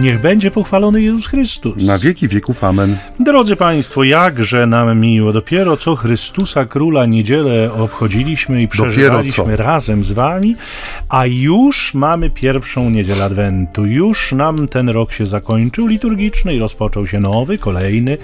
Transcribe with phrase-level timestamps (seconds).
[0.00, 1.84] Niech będzie pochwalony Jezus Chrystus.
[1.84, 2.64] Na wieki wieków.
[2.64, 2.96] Amen.
[3.20, 5.32] Drodzy Państwo, jakże nam miło.
[5.32, 10.56] Dopiero co Chrystusa Króla Niedzielę obchodziliśmy i przeżywaliśmy razem z Wami,
[11.08, 13.86] a już mamy pierwszą Niedzielę Adwentu.
[13.86, 18.18] Już nam ten rok się zakończył liturgiczny i rozpoczął się nowy, kolejny,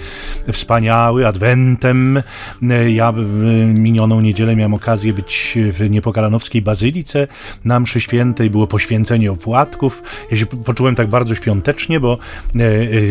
[0.51, 2.23] wspaniały, Adwentem.
[2.89, 7.27] Ja w minioną niedzielę miałem okazję być w Niepokalanowskiej Bazylice
[7.65, 10.03] na mszy świętej, było poświęcenie opłatków.
[10.31, 11.35] Ja się poczułem tak bardzo
[12.01, 12.17] bo
[12.55, 12.63] e,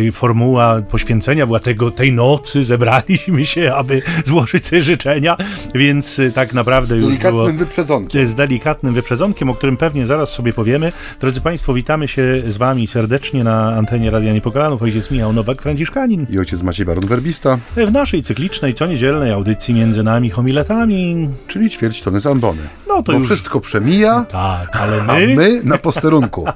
[0.09, 5.37] e, formuła poświęcenia była tego, tej nocy, zebraliśmy się, aby złożyć te życzenia,
[5.75, 7.45] więc e, tak naprawdę z już było...
[7.45, 8.27] delikatnym wyprzedzonkiem.
[8.27, 10.93] Z delikatnym wyprzedzonkiem, o którym pewnie zaraz sobie powiemy.
[11.21, 14.83] Drodzy Państwo, witamy się z Wami serdecznie na antenie Radia Niepokalanów.
[14.83, 16.27] Ojciec Michał Nowak-Franciszkanin.
[16.31, 17.59] I ojciec Maciej Baron-Werbista.
[17.77, 21.29] W naszej cyklicznej, co niedzielnej audycji między nami homiletami.
[21.49, 22.63] Czyli ćwierć tony z ambony.
[22.89, 23.27] No to Bo już...
[23.27, 25.35] wszystko przemija, Tak, ale a my...
[25.37, 26.45] my na posterunku.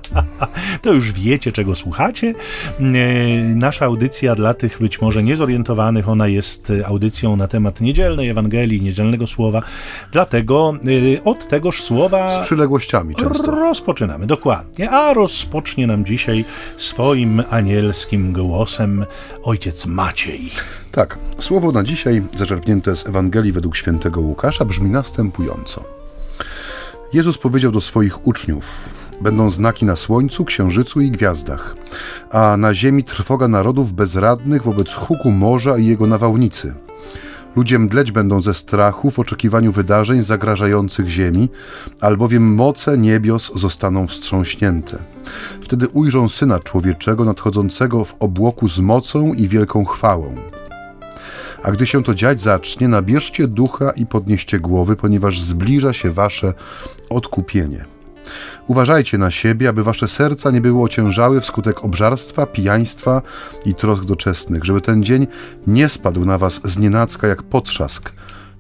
[0.83, 1.90] To już wiecie, czego słuchacie.
[2.81, 2.85] E,
[3.55, 9.27] Nasza audycja dla tych być może niezorientowanych, ona jest audycją na temat niedzielnej Ewangelii, niedzielnego
[9.27, 9.63] słowa.
[10.13, 10.73] Dlatego
[11.19, 13.51] e, od tegoż słowa Z przyległościami często.
[13.51, 14.91] rozpoczynamy, dokładnie.
[14.91, 16.45] A rozpocznie nam dzisiaj
[16.77, 19.07] swoim anielskim głosem
[19.43, 20.51] ojciec Maciej.
[20.93, 25.85] Tak, słowo na dzisiaj, zaczerpnięte z Ewangelii według świętego Łukasza, brzmi następująco.
[27.13, 31.77] Jezus powiedział do swoich uczniów: Będą znaki na słońcu, księżycu i gwiazdach,
[32.31, 36.75] a na ziemi trwoga narodów bezradnych wobec huku morza i jego nawałnicy.
[37.57, 41.49] Ludzie mdleć będą ze strachu w oczekiwaniu wydarzeń zagrażających ziemi,
[42.01, 44.99] albowiem moce niebios zostaną wstrząśnięte.
[45.61, 50.35] Wtedy ujrzą Syna Człowieczego nadchodzącego w obłoku z mocą i wielką chwałą.
[51.63, 56.55] A gdy się to dziać zacznie, nabierzcie ducha i podnieście głowy, ponieważ zbliża się wasze
[57.11, 57.90] odkupienie.
[58.67, 63.23] Uważajcie na siebie, aby wasze serca nie były ociężały wskutek obżarstwa, pijaństwa
[63.67, 65.27] i trosk doczesnych, żeby ten dzień
[65.67, 68.13] nie spadł na was znienacka jak potrzask.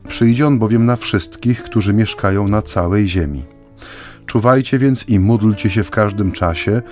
[0.08, 3.44] Przyjdzie on bowiem na wszystkich, którzy mieszkają na całej ziemi.
[4.26, 6.82] Czuwajcie więc i módlcie się w każdym czasie,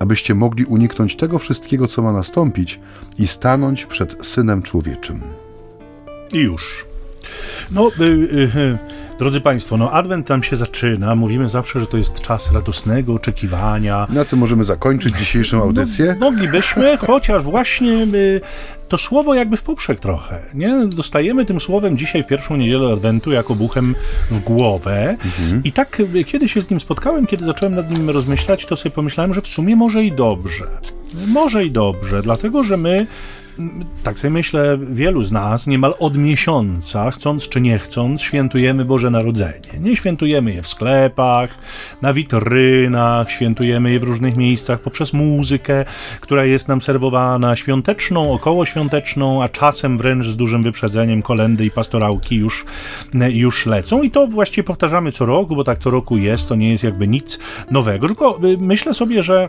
[0.00, 2.80] abyście mogli uniknąć tego wszystkiego, co ma nastąpić
[3.18, 5.20] i stanąć przed Synem Człowieczym.
[6.32, 6.86] I już.
[7.70, 8.78] No, y, y, y,
[9.18, 11.14] drodzy Państwo, no Adwent nam się zaczyna.
[11.14, 14.06] Mówimy zawsze, że to jest czas radosnego oczekiwania.
[14.10, 16.16] Na tym możemy zakończyć dzisiejszą audycję.
[16.20, 18.40] No, moglibyśmy, chociaż właśnie y,
[18.88, 20.86] to słowo jakby w poprzek trochę, nie?
[20.86, 23.94] Dostajemy tym słowem dzisiaj w pierwszą niedzielę Adwentu jako buchem
[24.30, 25.16] w głowę
[25.64, 28.94] i tak y, kiedy się z nim spotkałem, kiedy zacząłem nad nim rozmyślać, to sobie
[28.94, 30.64] pomyślałem, że w sumie może i dobrze.
[31.26, 33.06] Może i dobrze, dlatego że my
[34.02, 39.10] tak sobie myślę, wielu z nas niemal od miesiąca, chcąc czy nie chcąc, świętujemy Boże
[39.10, 39.80] Narodzenie.
[39.80, 41.50] Nie świętujemy je w sklepach,
[42.02, 45.84] na witrynach, świętujemy je w różnych miejscach poprzez muzykę,
[46.20, 52.36] która jest nam serwowana, świąteczną, okołoświąteczną, a czasem wręcz z dużym wyprzedzeniem kolendy i pastorałki
[52.36, 52.64] już,
[53.28, 54.02] już lecą.
[54.02, 57.08] I to właściwie powtarzamy co roku, bo tak co roku jest, to nie jest jakby
[57.08, 57.38] nic
[57.70, 58.06] nowego.
[58.06, 59.48] Tylko y, myślę sobie, że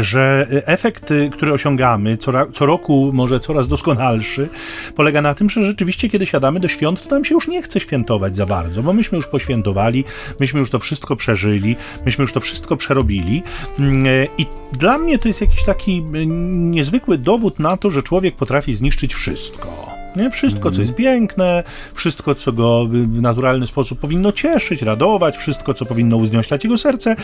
[0.00, 4.48] że efekt, y, który osiągamy co, co roku, może coraz doskonalszy,
[4.96, 7.80] polega na tym, że rzeczywiście, kiedy siadamy do świąt, to nam się już nie chce
[7.80, 10.04] świętować za bardzo, bo myśmy już poświętowali,
[10.40, 13.42] myśmy już to wszystko przeżyli, myśmy już to wszystko przerobili.
[13.78, 18.02] Mm, e, I dla mnie to jest jakiś taki y, niezwykły dowód na to, że
[18.02, 19.95] człowiek potrafi zniszczyć wszystko.
[20.16, 20.30] Nie?
[20.30, 21.62] Wszystko, co jest piękne,
[21.94, 27.16] wszystko, co go w naturalny sposób powinno cieszyć, radować, wszystko, co powinno uznioślać jego serce,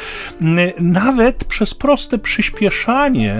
[0.42, 3.36] mm, nawet przez proste przyspieszanie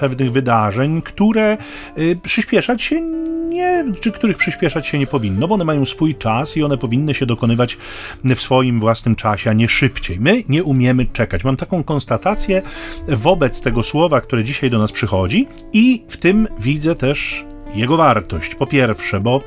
[0.00, 1.56] pewnych wydarzeń, które
[1.98, 3.00] y, przyspieszać się
[3.48, 7.14] nie, czy których przyspieszać się nie powinno, bo one mają swój czas i one powinny
[7.14, 7.78] się dokonywać
[8.24, 10.20] w swoim własnym czasie, a nie szybciej.
[10.20, 11.44] My nie umiemy czekać.
[11.44, 12.62] Mam taką konstatację
[13.08, 17.44] wobec tego słowa, które dzisiaj do nas przychodzi i w tym widzę też
[17.74, 18.54] jego wartość.
[18.54, 19.40] Po pierwsze, bo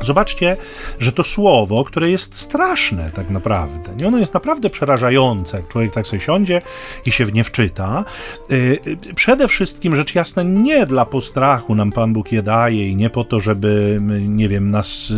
[0.00, 0.56] Zobaczcie,
[0.98, 4.08] że to słowo, które jest straszne tak naprawdę, nie?
[4.08, 6.62] ono jest naprawdę przerażające, jak człowiek tak sobie siądzie
[7.06, 8.04] i się w nie wczyta.
[8.50, 8.78] Yy,
[9.14, 13.24] przede wszystkim, rzecz jasna, nie dla postrachu nam Pan Bóg je daje i nie po
[13.24, 15.12] to, żeby, nie wiem, nas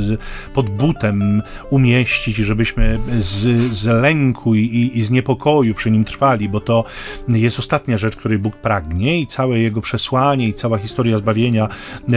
[0.55, 6.49] pod butem umieścić i żebyśmy z, z lęku i, i z niepokoju przy nim trwali,
[6.49, 6.85] bo to
[7.29, 11.69] jest ostatnia rzecz, której Bóg pragnie i całe jego przesłanie i cała historia zbawienia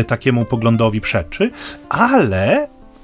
[0.08, 1.52] takiemu poglądowi przeczy,
[1.90, 2.55] ale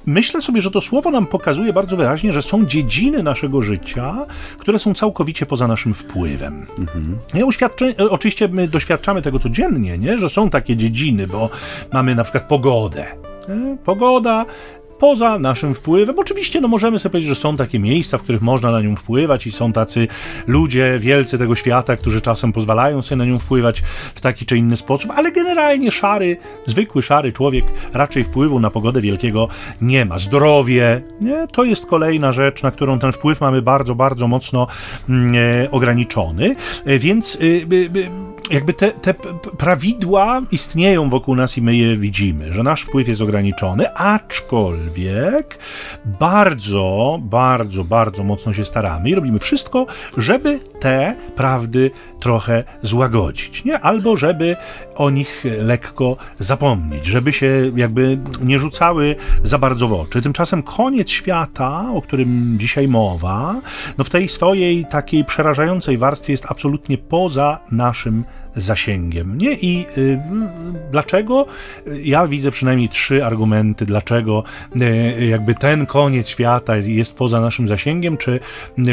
[0.06, 4.26] Myślę sobie, że to słowo nam pokazuje bardzo wyraźnie, że są dziedziny naszego życia,
[4.58, 6.66] które są całkowicie poza naszym wpływem.
[6.80, 7.18] Mhm.
[7.34, 10.18] Ja uświadczy, oczywiście my doświadczamy tego codziennie, nie?
[10.18, 11.50] że są takie dziedziny, bo
[11.94, 13.06] mamy na przykład pogodę.
[13.50, 13.78] Nie?
[13.84, 14.46] Pogoda
[15.02, 16.20] poza naszym wpływem.
[16.20, 19.48] Oczywiście, no możemy sobie powiedzieć, że są takie miejsca, w których można na nią wpływać
[19.48, 20.08] i są tacy
[20.48, 23.84] ludzie wielcy tego świata, którzy czasem pozwalają sobie na nią wpływać
[24.16, 29.02] w taki czy inny sposób, ale generalnie szary, zwykły szary człowiek raczej wpływu na pogodę
[29.02, 29.48] wielkiego
[29.82, 30.20] nie ma.
[30.20, 31.48] Zdrowie, nie?
[31.48, 34.68] to jest kolejna rzecz, na którą ten wpływ mamy bardzo, bardzo mocno
[35.10, 36.56] mm, e, ograniczony,
[36.86, 39.14] e, więc e, jakby te, te
[39.58, 45.60] prawidła istnieją wokół nas i my je widzimy, że nasz wpływ jest ograniczony, aczkolwiek
[46.06, 49.86] bardzo, bardzo, bardzo mocno się staramy i robimy wszystko,
[50.18, 53.80] żeby te prawdy trochę złagodzić, nie?
[53.80, 54.56] Albo żeby
[54.96, 60.22] o nich lekko zapomnieć, żeby się jakby nie rzucały za bardzo w oczy.
[60.22, 63.56] Tymczasem koniec świata, o którym dzisiaj mowa,
[63.98, 68.24] no w tej swojej takiej przerażającej warstwie jest absolutnie poza naszym
[68.56, 69.38] zasięgiem.
[69.38, 69.54] Nie?
[69.54, 70.20] I y,
[70.92, 71.46] dlaczego?
[72.04, 74.44] Ja widzę przynajmniej trzy argumenty, dlaczego
[74.82, 78.40] y, jakby ten koniec świata jest poza naszym zasięgiem, czy,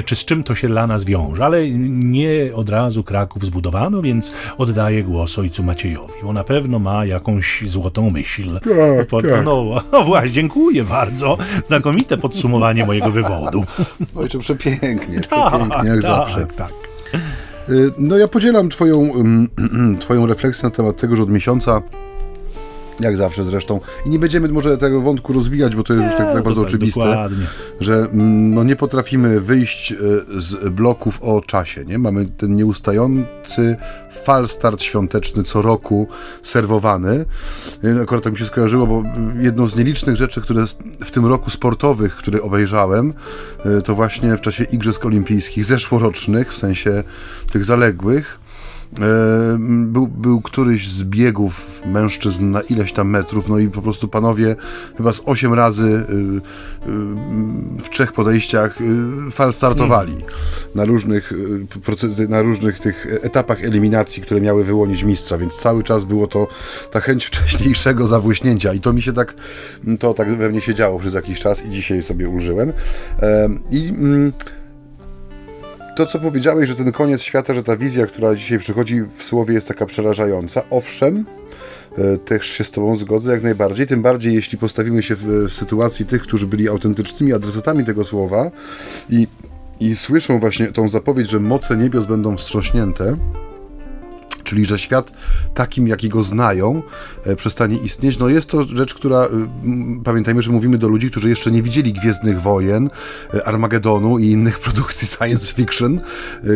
[0.05, 1.45] czy z czym to się dla nas wiąże.
[1.45, 7.05] Ale nie od razu Kraków zbudowano, więc oddaję głos ojcu Maciejowi, bo na pewno ma
[7.05, 8.61] jakąś złotą myśl.
[8.61, 9.45] Tak, Pod, tak.
[9.45, 11.39] No, no właśnie, dziękuję bardzo.
[11.67, 13.65] Znakomite podsumowanie mojego wywodu.
[14.17, 16.47] Ojcze, przepięknie, przepięknie, jak tak, zawsze.
[16.47, 16.73] Tak.
[17.71, 19.13] Y, no ja podzielam twoją,
[20.01, 21.83] twoją refleksję na temat tego, że od miesiąca
[23.01, 23.81] jak zawsze zresztą.
[24.07, 26.61] I nie będziemy może tego wątku rozwijać, bo to jest nie, już tak, tak bardzo
[26.61, 27.47] tak, oczywiste, dokładnie.
[27.81, 29.97] że mm, no, nie potrafimy wyjść e,
[30.41, 31.85] z bloków o czasie.
[31.85, 31.99] Nie?
[31.99, 33.77] Mamy ten nieustający
[34.25, 36.09] fal start świąteczny co roku
[36.43, 37.25] serwowany.
[37.85, 39.03] E, akurat tak mi się skojarzyło, bo
[39.41, 40.65] jedną z nielicznych rzeczy, które
[41.05, 43.15] w tym roku sportowych, które obejrzałem,
[43.65, 47.05] e, to właśnie w czasie Igrzysk Olimpijskich zeszłorocznych, w sensie
[47.51, 48.39] tych zaległych,
[49.87, 54.57] był, był któryś z biegów mężczyzn na ileś tam metrów, no i po prostu panowie
[54.97, 56.41] chyba z osiem razy y, y,
[57.79, 60.29] w trzech podejściach y, fal startowali hmm.
[60.75, 61.33] na różnych
[62.29, 66.49] na różnych tych etapach eliminacji, które miały wyłonić mistrza, więc cały czas było to
[66.91, 69.35] ta chęć wcześniejszego zabłyśnięcia i to mi się tak,
[70.01, 72.73] to tak we mnie się działo przez jakiś czas i dzisiaj sobie ulżyłem.
[73.23, 74.33] E, I mm,
[75.99, 79.55] to, co powiedziałeś, że ten koniec świata, że ta wizja, która dzisiaj przychodzi w słowie,
[79.55, 80.63] jest taka przerażająca.
[80.71, 81.25] Owszem,
[81.99, 83.87] e, też się z Tobą zgodzę jak najbardziej.
[83.87, 88.51] Tym bardziej, jeśli postawimy się w, w sytuacji tych, którzy byli autentycznymi adresatami tego słowa
[89.11, 89.27] i,
[89.81, 93.17] i słyszą właśnie tą zapowiedź, że moce niebios będą wstrząśnięte
[94.49, 95.13] czyli że świat
[95.55, 96.83] takim, jaki go znają,
[97.25, 98.19] e, przestanie istnieć.
[98.19, 99.29] No jest to rzecz, która, e,
[100.05, 102.91] pamiętajmy, że mówimy do ludzi, którzy jeszcze nie widzieli Gwiezdnych Wojen,
[103.35, 106.01] e, Armagedonu i innych produkcji science fiction,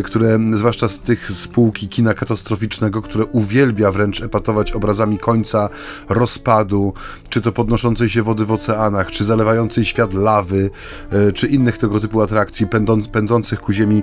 [0.03, 5.69] które, zwłaszcza z tych spółki kina katastroficznego, które uwielbia wręcz epatować obrazami końca,
[6.09, 6.93] rozpadu,
[7.29, 10.69] czy to podnoszącej się wody w oceanach, czy zalewającej świat lawy,
[11.33, 12.67] czy innych tego typu atrakcji,
[13.11, 14.01] pędzących ku Ziemi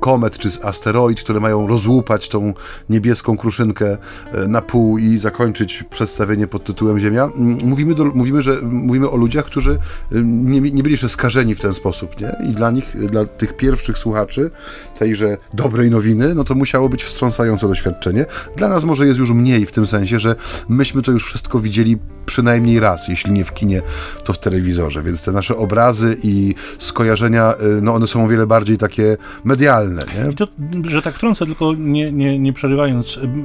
[0.00, 2.54] komet, czy asteroid, które mają rozłupać tą
[2.88, 3.98] niebieską niebieską kruszynkę
[4.32, 7.30] e, na pół i zakończyć przedstawienie pod tytułem Ziemia.
[7.64, 9.78] Mówimy, do, mówimy, że, mówimy o ludziach, którzy e,
[10.22, 12.36] nie, nie byli jeszcze skażeni w ten sposób, nie?
[12.50, 14.50] I dla nich, dla tych pierwszych słuchaczy
[14.98, 18.26] tejże dobrej nowiny, no to musiało być wstrząsające doświadczenie.
[18.56, 20.36] Dla nas może jest już mniej w tym sensie, że
[20.68, 23.82] myśmy to już wszystko widzieli przynajmniej raz, jeśli nie w kinie,
[24.24, 28.46] to w telewizorze, więc te nasze obrazy i skojarzenia, y, no one są o wiele
[28.46, 30.04] bardziej takie medialne.
[30.14, 30.30] Nie?
[30.30, 30.48] I to,
[30.88, 32.52] że tak wtrącę, tylko nie, nie, nie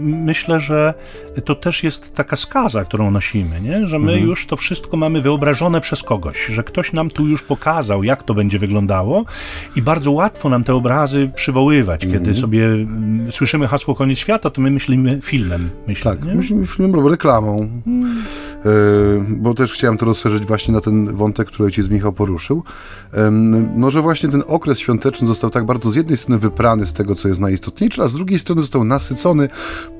[0.01, 0.93] myślę, że
[1.45, 3.87] to też jest taka skaza, którą nosimy, nie?
[3.87, 4.29] że my mhm.
[4.29, 8.33] już to wszystko mamy wyobrażone przez kogoś, że ktoś nam tu już pokazał, jak to
[8.33, 9.25] będzie wyglądało
[9.75, 12.01] i bardzo łatwo nam te obrazy przywoływać.
[12.01, 12.35] Kiedy mhm.
[12.35, 12.67] sobie
[13.31, 15.69] słyszymy hasło koniec świata, to my myślimy filmem.
[15.87, 16.35] Myślę, tak, nie?
[16.35, 17.69] myślimy filmem albo reklamą.
[17.85, 18.23] Hmm.
[18.65, 18.69] E,
[19.29, 22.63] bo też chciałem to rozszerzyć właśnie na ten wątek, który ojciec Michał poruszył.
[23.75, 27.15] No, że właśnie ten okres świąteczny został tak bardzo z jednej strony wyprany z tego,
[27.15, 29.28] co jest najistotniejsze, a z drugiej strony został nasycony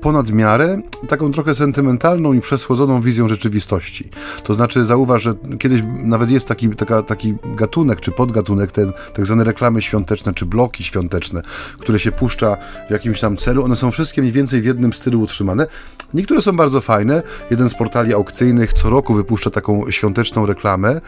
[0.00, 4.08] ponad miarę taką trochę sentymentalną i przesłodzoną wizją rzeczywistości.
[4.44, 9.26] To znaczy, zauważ, że kiedyś nawet jest taki, taka, taki gatunek czy podgatunek, ten tak
[9.26, 11.42] zwane reklamy świąteczne czy bloki świąteczne,
[11.78, 12.56] które się puszcza
[12.88, 13.64] w jakimś tam celu.
[13.64, 15.66] One są wszystkie mniej więcej w jednym stylu utrzymane.
[16.14, 17.22] Niektóre są bardzo fajne.
[17.50, 21.00] Jeden z portali aukcyjnych co roku wypuszcza taką świąteczną reklamę e,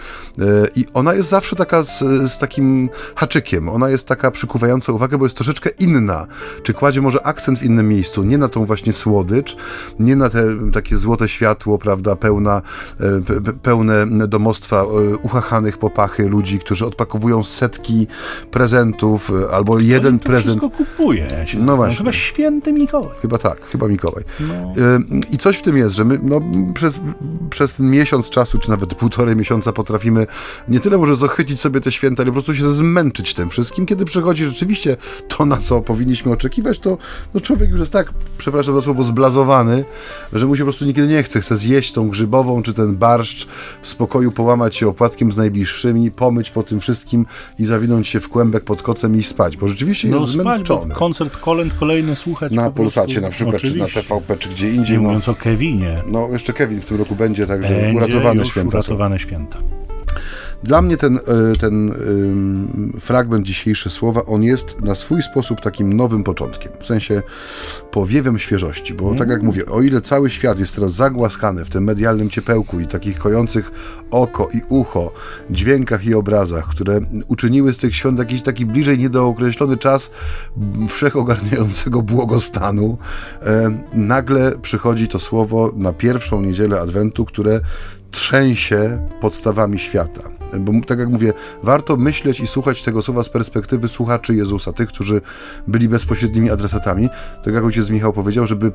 [0.77, 1.99] i ona jest zawsze taka z,
[2.33, 3.69] z takim haczykiem.
[3.69, 6.27] Ona jest taka przykuwająca uwagę, bo jest troszeczkę inna.
[6.63, 9.57] Czy kładzie może akcent w innym miejscu, nie na tą właśnie słodycz,
[9.99, 12.63] nie na te takie złote światło, prawda, pełna,
[13.01, 18.07] e, pełne domostwa e, uchachanych popachy ludzi, którzy odpakowują setki
[18.51, 20.61] prezentów albo jeden to prezent.
[20.61, 21.29] wszystko kupuje.
[21.31, 21.97] Ja się no właśnie.
[21.97, 23.17] Chyba święty Mikołaj.
[23.23, 24.25] Chyba tak, chyba Mikołaj.
[24.41, 24.73] No.
[25.31, 26.41] I coś w tym jest, że my no,
[26.75, 27.01] przez
[27.53, 30.27] przez ten miesiąc czasu, czy nawet półtorej miesiąca potrafimy
[30.69, 33.87] nie tyle może zachycić sobie te święta, ale po prostu się zmęczyć tym wszystkim.
[33.87, 34.97] Kiedy przychodzi rzeczywiście
[35.29, 36.99] to, na co powinniśmy oczekiwać, to
[37.35, 39.85] no człowiek już jest tak, przepraszam za słowo, zblazowany,
[40.33, 41.41] że mu się po prostu nigdy nie chce.
[41.41, 43.47] Chce zjeść tą grzybową, czy ten barszcz,
[43.83, 47.27] w spokoju połamać się opłatkiem z najbliższymi, pomyć po tym wszystkim
[47.59, 50.95] i zawinąć się w kłębek pod kocem i spać, bo rzeczywiście no, jest spać, zmęczony.
[50.95, 53.87] koncert kolęd kolejny słuchać Na Polsacie na przykład, Oczywiście.
[53.89, 54.97] czy na TVP, czy gdzie indziej.
[54.97, 56.03] Nie no, mówiąc o Kevinie.
[56.07, 58.69] No, jeszcze Kevin w tym roku będzie, także będzie uratowane święta.
[58.69, 59.59] uratowane święta.
[60.63, 61.95] Dla mnie ten, e, ten
[63.01, 67.23] fragment dzisiejszy słowa, on jest na swój sposób takim nowym początkiem, w sensie
[67.91, 69.47] powiewem świeżości, bo tak jak mm.
[69.47, 73.73] mówię, o ile cały świat jest teraz zagłaskany w tym medialnym ciepełku i takich kojących
[74.11, 75.13] oko i ucho
[75.51, 80.11] dźwiękach i obrazach, które uczyniły z tych świąt jakiś taki bliżej niedookreślony czas
[80.89, 82.99] wszechogarniającego błogostanu,
[83.43, 87.61] e, nagle przychodzi to słowo na pierwszą niedzielę Adwentu, które
[88.11, 90.42] trzęsie podstawami świata.
[90.61, 91.33] Bo tak jak mówię,
[91.63, 95.21] warto myśleć i słuchać tego słowa z perspektywy słuchaczy Jezusa, tych, którzy
[95.69, 97.09] byli bezpośrednimi adresatami.
[97.45, 98.73] Tak jak ojciec Michał powiedział, żeby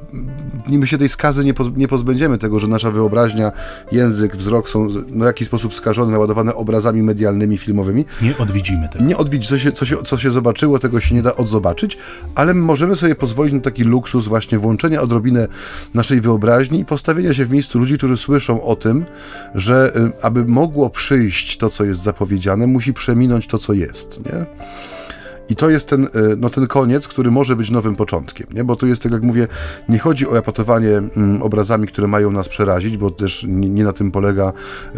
[0.68, 3.52] my się tej skazy nie, poz, nie pozbędziemy tego, że nasza wyobraźnia,
[3.92, 8.06] język, wzrok są no, w jakiś sposób skażone, naładowane obrazami medialnymi, filmowymi.
[8.22, 9.06] Nie odwiedzimy tego.
[9.06, 11.98] Nie odwiedzić, co się, co, się, co się zobaczyło, tego się nie da odzobaczyć,
[12.36, 15.48] ale możemy sobie pozwolić na taki luksus właśnie włączenia odrobinę
[15.94, 19.06] naszej wyobraźni i postawienia się w miejscu ludzi, którzy słyszą o tym,
[19.56, 24.26] że y, aby mogło przyjść to to, co jest zapowiedziane, musi przeminąć to, co jest,
[24.26, 24.46] nie?
[25.50, 28.64] I to jest ten, e, no, ten koniec, który może być nowym początkiem, nie?
[28.64, 29.48] bo tu jest, tak jak mówię,
[29.90, 34.12] nie chodzi o epatowanie mm, obrazami, które mają nas przerazić, bo też nie, na tym
[34.12, 34.54] polega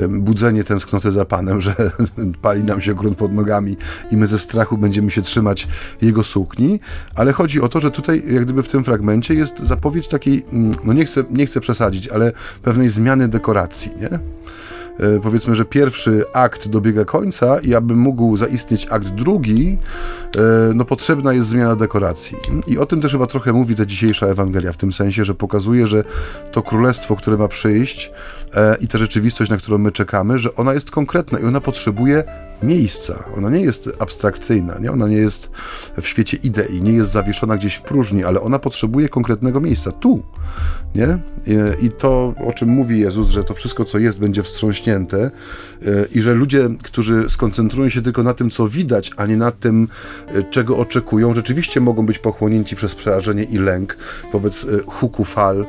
[0.10, 1.76] budzenie tęsknoty za Panem, że
[2.42, 3.78] pali nam się grunt pod nogami
[4.12, 5.68] i my ze strachu będziemy się trzymać
[6.02, 6.80] Jego sukni,
[7.16, 10.72] ale chodzi o to, że tutaj, jak gdyby w tym fragmencie jest zapowiedź takiej, mm,
[10.84, 14.20] no nie chcę, nie chcę przesadzić, ale pewnej zmiany dekoracji, nie?
[15.00, 19.78] E, powiedzmy, że pierwszy akt dobiega końca i aby mógł zaistnieć akt drugi,
[20.36, 20.40] e,
[20.76, 22.38] no potrzebna jest zmiana dekoracji.
[22.68, 25.88] I o tym też chyba trochę mówi ta dzisiejsza Ewangelia, w tym sensie, że pokazuje,
[25.88, 26.04] że
[26.52, 28.12] to królestwo, które ma przyjść
[28.54, 32.24] e, i ta rzeczywistość, na którą my czekamy, że ona jest konkretna i ona potrzebuje
[32.64, 33.24] miejsca.
[33.38, 34.92] Ona nie jest abstrakcyjna, nie?
[34.92, 35.52] ona nie jest
[36.02, 40.24] w świecie idei, nie jest zawieszona gdzieś w próżni, ale ona potrzebuje konkretnego miejsca, tu.
[40.96, 41.20] Nie?
[41.82, 45.32] I to, o czym mówi Jezus, że to wszystko, co jest, będzie wstrząśnięte e,
[46.16, 49.88] i że ludzie, którzy skoncentrują się tylko na tym, co widać, a nie na tym,
[50.28, 53.98] e, czego oczekują, rzeczywiście mogą być pochłonięci przez przerażenie i lęk
[54.34, 55.66] wobec e, huku fal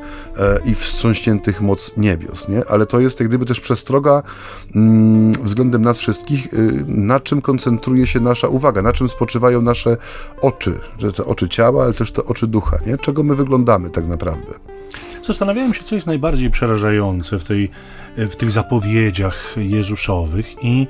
[0.64, 2.48] i wstrząśniętych moc niebios.
[2.48, 2.64] Nie?
[2.64, 4.22] Ale to jest jak gdyby też przestroga
[4.74, 6.48] mm, względem nas wszystkich,
[6.86, 9.96] na czym koncentruje się nasza uwaga, na czym spoczywają nasze
[10.40, 10.80] oczy,
[11.16, 12.98] te oczy ciała, ale też te oczy ducha, nie?
[12.98, 14.54] czego my wyglądamy tak naprawdę.
[15.22, 17.70] Zastanawiałem się, co jest najbardziej przerażające w, tej,
[18.16, 20.86] w tych zapowiedziach Jezusowych i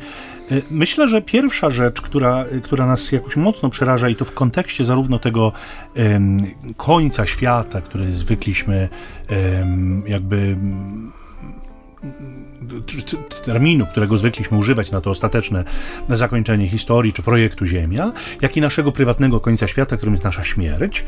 [0.51, 4.85] e, Myślę, że pierwsza rzecz, która, która nas jakoś mocno przeraża, i to w kontekście
[4.85, 5.53] zarówno tego
[5.97, 8.89] um, końca świata, który zwykliśmy
[9.31, 10.57] um, jakby
[13.45, 15.65] terminu, którego zwykliśmy używać na to ostateczne
[16.09, 21.05] zakończenie historii czy projektu Ziemia, jak i naszego prywatnego końca świata, którym jest nasza śmierć,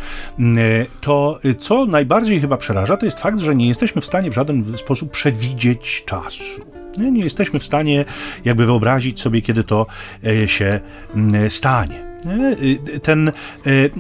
[1.01, 4.79] to co najbardziej chyba przeraża, to jest fakt, że nie jesteśmy w stanie w żaden
[4.79, 6.63] sposób przewidzieć czasu.
[6.99, 8.05] Nie, jesteśmy w stanie
[8.45, 9.87] jakby wyobrazić sobie, kiedy to
[10.27, 10.81] e, się
[11.49, 12.12] stanie.
[12.27, 13.91] Y, ten, y, y,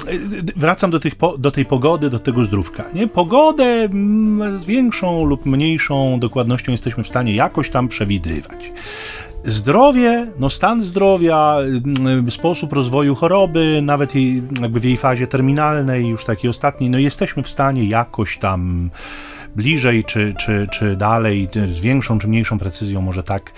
[0.56, 2.84] wracam do, tych, do tej pogody, do tego zdrówka.
[2.94, 3.08] Nie?
[3.08, 8.72] Pogodę mm, z większą lub mniejszą dokładnością jesteśmy w stanie jakoś tam przewidywać.
[9.44, 11.56] Zdrowie, no stan zdrowia,
[12.00, 14.14] mm, sposób rozwoju choroby, nawet
[14.60, 18.90] jakby w jej fazie terminalnej, już takiej ostatniej, no jesteśmy w stanie jakoś tam
[19.56, 23.52] bliżej czy, czy, czy dalej, z większą czy mniejszą precyzją może tak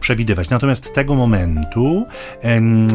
[0.00, 0.50] przewidywać.
[0.50, 2.06] Natomiast tego momentu,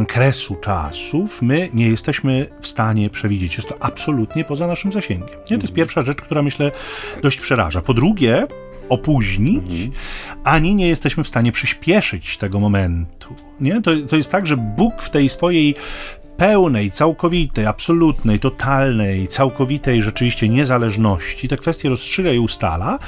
[0.07, 3.55] kresu czasów, my nie jesteśmy w stanie przewidzieć.
[3.55, 5.29] Jest to absolutnie poza naszym zasięgiem.
[5.29, 5.35] Nie?
[5.35, 5.75] To jest mhm.
[5.75, 6.71] pierwsza rzecz, która myślę
[7.21, 7.81] dość przeraża.
[7.81, 8.47] Po drugie,
[8.89, 9.91] opóźnić, mhm.
[10.43, 13.35] ani nie jesteśmy w stanie przyspieszyć tego momentu.
[13.59, 13.81] Nie?
[13.81, 15.75] To, to jest tak, że Bóg w tej swojej
[16.37, 22.99] pełnej, całkowitej, absolutnej, totalnej, całkowitej rzeczywiście niezależności, te kwestie rozstrzyga i ustala.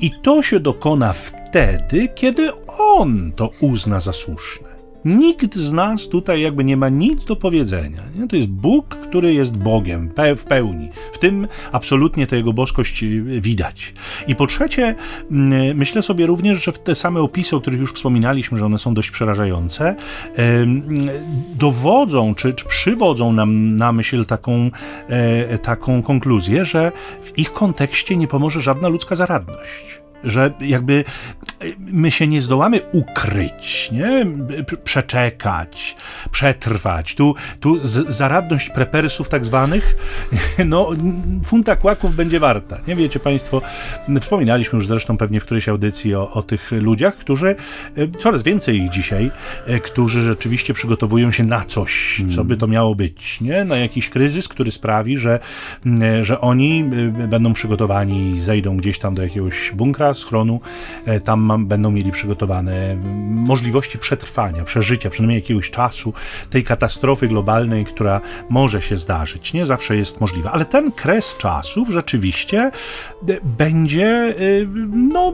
[0.00, 4.75] I to się dokona wtedy, kiedy on to uzna za słuszne.
[5.06, 8.02] Nikt z nas tutaj jakby nie ma nic do powiedzenia.
[8.18, 8.28] Nie?
[8.28, 10.88] To jest Bóg, który jest Bogiem w pełni.
[11.12, 13.04] W tym absolutnie tę jego boskość
[13.40, 13.94] widać.
[14.28, 14.94] I po trzecie,
[15.30, 18.94] mm, myślę sobie również, że te same opisy, o których już wspominaliśmy, że one są
[18.94, 19.96] dość przerażające,
[21.54, 24.70] dowodzą czy, czy przywodzą nam na myśl taką,
[25.08, 30.05] e, taką konkluzję, że w ich kontekście nie pomoże żadna ludzka zaradność.
[30.24, 31.04] Że jakby
[31.78, 34.26] my się nie zdołamy ukryć, nie?
[34.84, 35.96] przeczekać,
[36.30, 37.14] przetrwać.
[37.14, 37.76] Tu, tu
[38.08, 39.96] zaradność prepersów tak zwanych,
[40.66, 40.90] no
[41.44, 42.78] funta kłaków będzie warta.
[42.88, 43.62] Nie wiecie Państwo,
[44.20, 47.56] wspominaliśmy już zresztą pewnie w którejś audycji o, o tych ludziach, którzy,
[47.96, 49.30] e, coraz więcej ich dzisiaj,
[49.66, 53.64] e, którzy rzeczywiście przygotowują się na coś, co by to miało być, nie?
[53.64, 55.38] Na jakiś kryzys, który sprawi, że,
[56.00, 56.84] e, że oni
[57.28, 60.60] będą przygotowani, zejdą gdzieś tam do jakiegoś bunkra, schronu,
[61.24, 62.96] tam będą mieli przygotowane
[63.28, 66.12] możliwości przetrwania, przeżycia, przynajmniej jakiegoś czasu
[66.50, 69.52] tej katastrofy globalnej, która może się zdarzyć.
[69.52, 72.70] Nie zawsze jest możliwa, ale ten kres czasów rzeczywiście e,
[73.42, 74.34] będzie e,
[74.92, 75.32] no,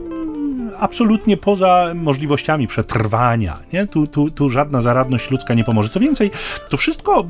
[0.79, 3.59] absolutnie poza możliwościami przetrwania.
[3.73, 3.87] Nie?
[3.87, 5.89] Tu, tu, tu żadna zaradność ludzka nie pomoże.
[5.89, 6.31] Co więcej,
[6.69, 7.27] to wszystko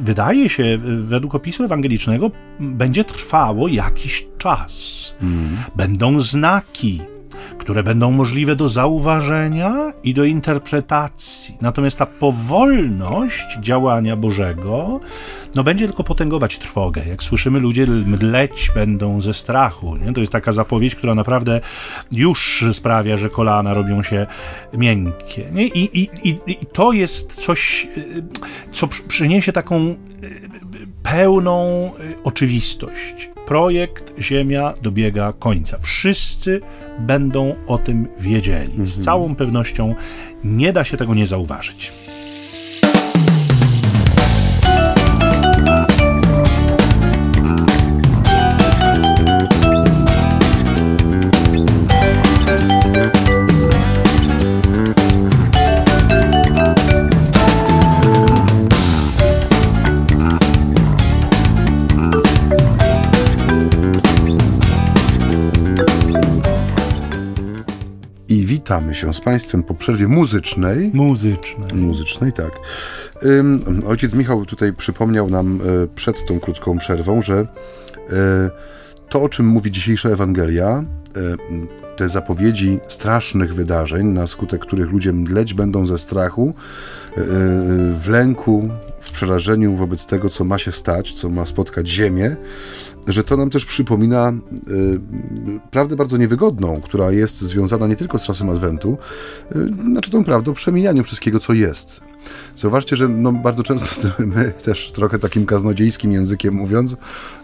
[0.00, 4.94] wydaje się, według opisu ewangelicznego, będzie trwało jakiś czas.
[5.22, 5.56] Mm.
[5.76, 7.00] Będą znaki,
[7.58, 11.54] które będą możliwe do zauważenia i do interpretacji.
[11.60, 15.00] Natomiast ta powolność działania Bożego
[15.54, 17.02] no, będzie tylko potęgować trwogę.
[17.08, 19.96] Jak słyszymy, ludzie mdleć będą ze strachu.
[19.96, 20.12] Nie?
[20.12, 21.60] To jest taka zapowiedź, która naprawdę
[22.12, 24.26] już sprawia, że kolana robią się
[24.72, 25.44] miękkie.
[25.52, 25.66] Nie?
[25.66, 27.88] I, i, i, I to jest coś,
[28.72, 29.94] co przyniesie taką e,
[31.04, 31.90] pełną e,
[32.24, 33.30] oczywistość.
[33.46, 35.78] Projekt Ziemia dobiega końca.
[35.78, 36.60] Wszyscy
[36.98, 38.72] będą o tym wiedzieli.
[38.72, 39.04] Z mhm.
[39.04, 39.94] całą pewnością
[40.44, 42.03] nie da się tego nie zauważyć.
[68.64, 70.90] Witamy się z Państwem po przerwie muzycznej.
[70.94, 71.74] Muzycznej.
[71.74, 72.50] Muzycznej, tak.
[73.86, 77.46] Ojciec Michał tutaj przypomniał nam e, przed tą krótką przerwą, że e,
[79.08, 80.84] to, o czym mówi dzisiejsza Ewangelia,
[81.16, 86.54] e, te zapowiedzi strasznych wydarzeń, na skutek których ludzie mdleć będą ze strachu,
[87.98, 88.68] w lęku,
[89.00, 92.36] w przerażeniu wobec tego, co ma się stać, co ma spotkać Ziemię,
[93.06, 94.32] że to nam też przypomina
[94.68, 95.00] y,
[95.70, 98.98] prawdę bardzo niewygodną, która jest związana nie tylko z czasem Adwentu,
[99.56, 102.00] y, znaczy tą prawdę o przemienianiu wszystkiego, co jest.
[102.56, 106.96] Zauważcie, że no, bardzo często my też trochę takim kaznodziejskim językiem mówiąc,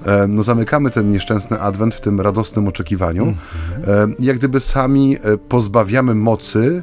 [0.07, 3.35] e, no, zamykamy ten nieszczęsny Adwent w tym radosnym oczekiwaniu.
[3.77, 4.11] Mhm.
[4.11, 6.83] E, jak gdyby sami e, pozbawiamy mocy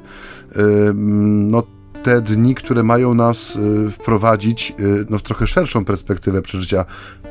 [0.55, 0.59] e,
[0.95, 1.63] no,
[2.07, 6.85] te dni, które mają nas y, wprowadzić y, no, w trochę szerszą perspektywę przeżycia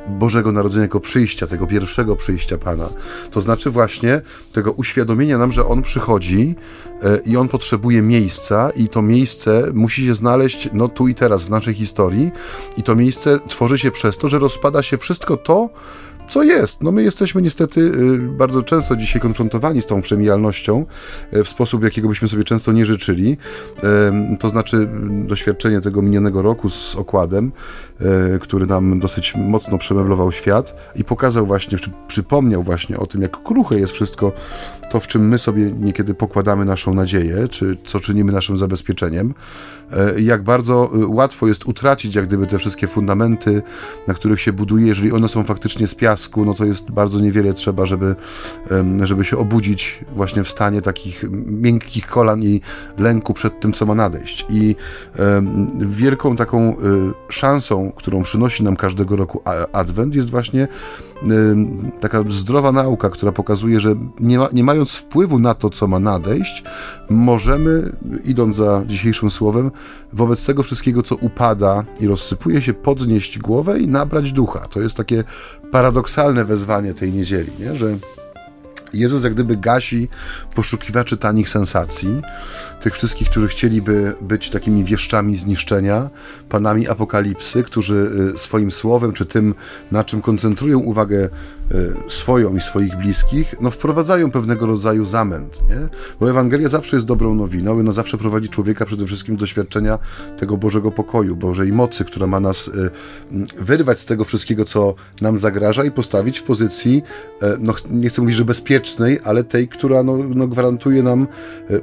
[0.09, 2.89] Bożego Narodzenia jako przyjścia, tego pierwszego przyjścia Pana.
[3.31, 4.21] To znaczy właśnie
[4.53, 6.55] tego uświadomienia nam, że On przychodzi
[7.05, 11.45] y, i On potrzebuje miejsca i to miejsce musi się znaleźć no, tu i teraz
[11.45, 12.31] w naszej historii
[12.77, 15.69] i to miejsce tworzy się przez to, że rozpada się wszystko to,
[16.31, 16.83] co jest.
[16.83, 20.85] No my jesteśmy niestety y, bardzo często dzisiaj konfrontowani z tą przemijalnością
[21.35, 23.37] y, w sposób, jakiego byśmy sobie często nie życzyli.
[24.41, 27.53] To znaczy mm, doświadczenie tego minionego roku z okładem,
[28.35, 33.23] y, który nam dosyć mocno przemeblował świat i pokazał właśnie, czy przypomniał właśnie o tym,
[33.23, 34.33] jak kruche jest wszystko
[34.91, 39.35] to, w czym my sobie niekiedy pokładamy naszą nadzieję, czy co czynimy naszym zabezpieczeniem.
[40.19, 43.63] Jak bardzo łatwo jest utracić jak gdyby te wszystkie fundamenty,
[44.07, 47.53] na których się buduje, jeżeli one są faktycznie z piasku, no to jest bardzo niewiele
[47.53, 48.17] trzeba, żeby,
[49.03, 52.61] żeby się obudzić właśnie w stanie takich miękkich kolan i
[52.99, 54.47] lęku przed tym, co ma nadejść.
[54.51, 54.77] I
[55.79, 56.75] wielką taką y,
[57.29, 60.69] szansą, którą przynosi nam każdego roku Adwent, jest właśnie
[62.01, 65.99] taka zdrowa nauka, która pokazuje, że nie, ma, nie mając wpływu na to, co ma
[65.99, 66.65] nadejść,
[67.11, 69.71] możemy, idąc za dzisiejszym słowem,
[70.13, 74.61] wobec tego wszystkiego, co upada i rozsypuje się, podnieść głowę i nabrać ducha.
[74.61, 75.25] To jest takie
[75.73, 77.77] paradoksalne wezwanie tej niedzieli, nie?
[77.77, 77.97] że
[78.93, 80.09] Jezus jak gdyby gasi
[80.55, 82.23] poszukiwaczy tanich sensacji,
[82.81, 86.11] tych wszystkich, którzy chcieliby być takimi wieszczami zniszczenia,
[86.49, 89.55] panami apokalipsy, którzy y, swoim słowem, czy tym,
[89.91, 91.29] na czym koncentrują uwagę
[91.75, 95.89] Y, swoją i swoich bliskich, no wprowadzają pewnego rodzaju zamęt, nie?
[96.21, 99.99] Bo Ewangelia zawsze jest dobrą nowiną, ona zawsze prowadzi człowieka przede wszystkim do doświadczenia
[100.39, 102.91] tego Bożego pokoju, Bożej mocy, która ma nas y,
[103.59, 107.03] wyrwać z tego wszystkiego, co nam zagraża i postawić w pozycji,
[107.59, 111.27] no nie chcę mówić, że bezpiecznej, ale tej, która no, no gwarantuje nam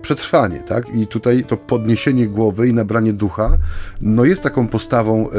[0.02, 0.83] przetrwanie, tak?
[0.94, 3.58] I tutaj to podniesienie głowy i nabranie ducha,
[4.02, 5.30] no jest taką postawą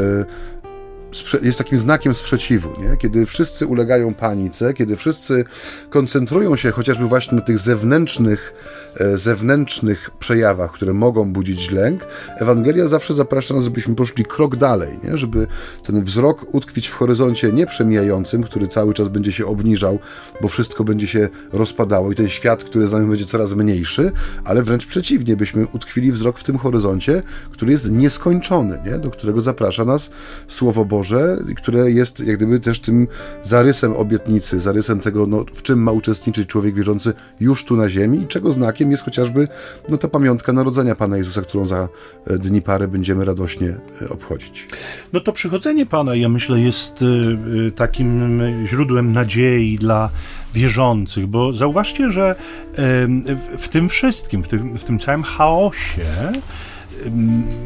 [1.42, 2.96] jest takim znakiem sprzeciwu, nie?
[2.96, 5.44] kiedy wszyscy ulegają panice, kiedy wszyscy
[5.90, 8.54] koncentrują się chociażby właśnie na tych zewnętrznych
[9.00, 14.98] E, zewnętrznych przejawach, które mogą budzić lęk, Ewangelia zawsze zaprasza nas, żebyśmy poszli krok dalej,
[15.04, 15.16] nie?
[15.16, 15.46] żeby
[15.82, 19.98] ten wzrok utkwić w horyzoncie nieprzemijającym, który cały czas będzie się obniżał,
[20.42, 24.12] bo wszystko będzie się rozpadało i ten świat, który znamy, będzie coraz mniejszy,
[24.44, 28.98] ale wręcz przeciwnie, byśmy utkwili wzrok w tym horyzoncie, który jest nieskończony, nie?
[28.98, 30.10] do którego zaprasza nas
[30.48, 31.03] Słowo Boże,
[31.56, 33.08] które jest jak gdyby też tym
[33.42, 38.22] zarysem obietnicy, zarysem tego, no, w czym ma uczestniczyć człowiek wierzący już tu na ziemi
[38.22, 39.48] i czego znakiem jest chociażby
[39.88, 41.88] no, ta pamiątka narodzenia Pana Jezusa, którą za
[42.26, 44.68] e, dni pary będziemy radośnie e, obchodzić.
[45.12, 50.10] No to przychodzenie Pana, ja myślę, jest e, takim źródłem nadziei dla
[50.54, 52.34] wierzących, bo zauważcie, że
[53.58, 56.04] w tym wszystkim, w tym, w tym całym chaosie,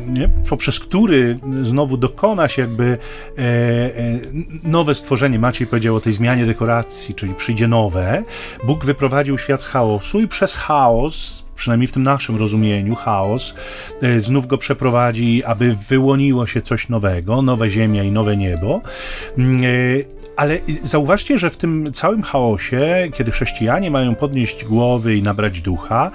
[0.09, 0.29] nie?
[0.49, 2.85] poprzez który znowu dokona się jakby
[3.39, 4.19] e, e,
[4.65, 5.39] nowe stworzenie.
[5.39, 8.23] Maciej powiedział o tej zmianie dekoracji, czyli przyjdzie nowe.
[8.65, 13.55] Bóg wyprowadził świat z chaosu i przez chaos przynajmniej w tym naszym rozumieniu, chaos,
[14.03, 18.81] e, znów go przeprowadzi, aby wyłoniło się coś nowego, nowe ziemia i nowe niebo.
[19.39, 19.63] Mm,
[20.37, 26.11] ale zauważcie, że w tym całym chaosie, kiedy chrześcijanie mają podnieść głowy i nabrać ducha,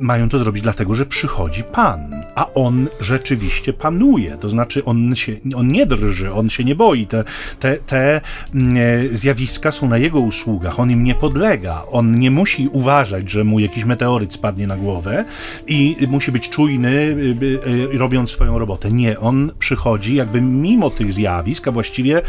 [0.00, 5.36] mają to zrobić dlatego, że przychodzi Pan, a On rzeczywiście panuje, to znaczy On, się,
[5.56, 7.24] on nie drży, On się nie boi, te,
[7.60, 8.20] te, te
[8.54, 13.30] mm, e, zjawiska są na Jego usługach, On im nie podlega, On nie musi uważać,
[13.30, 15.24] że mu jakiś meteoryt spadnie na głowę
[15.66, 17.60] i musi być czujny, y,
[17.94, 18.92] y, robiąc swoją robotę.
[18.92, 22.22] Nie, On przychodzi jakby mimo tych zjawisk, a właściwie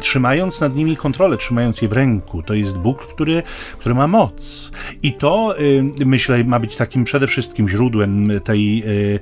[0.00, 2.42] trzymając nad nimi kontrolę, trzymając je w ręku.
[2.42, 3.42] To jest Bóg, który,
[3.78, 4.70] który ma moc.
[5.02, 9.20] I to, y, myślę, ma być takim przede wszystkim źródłem tej, y,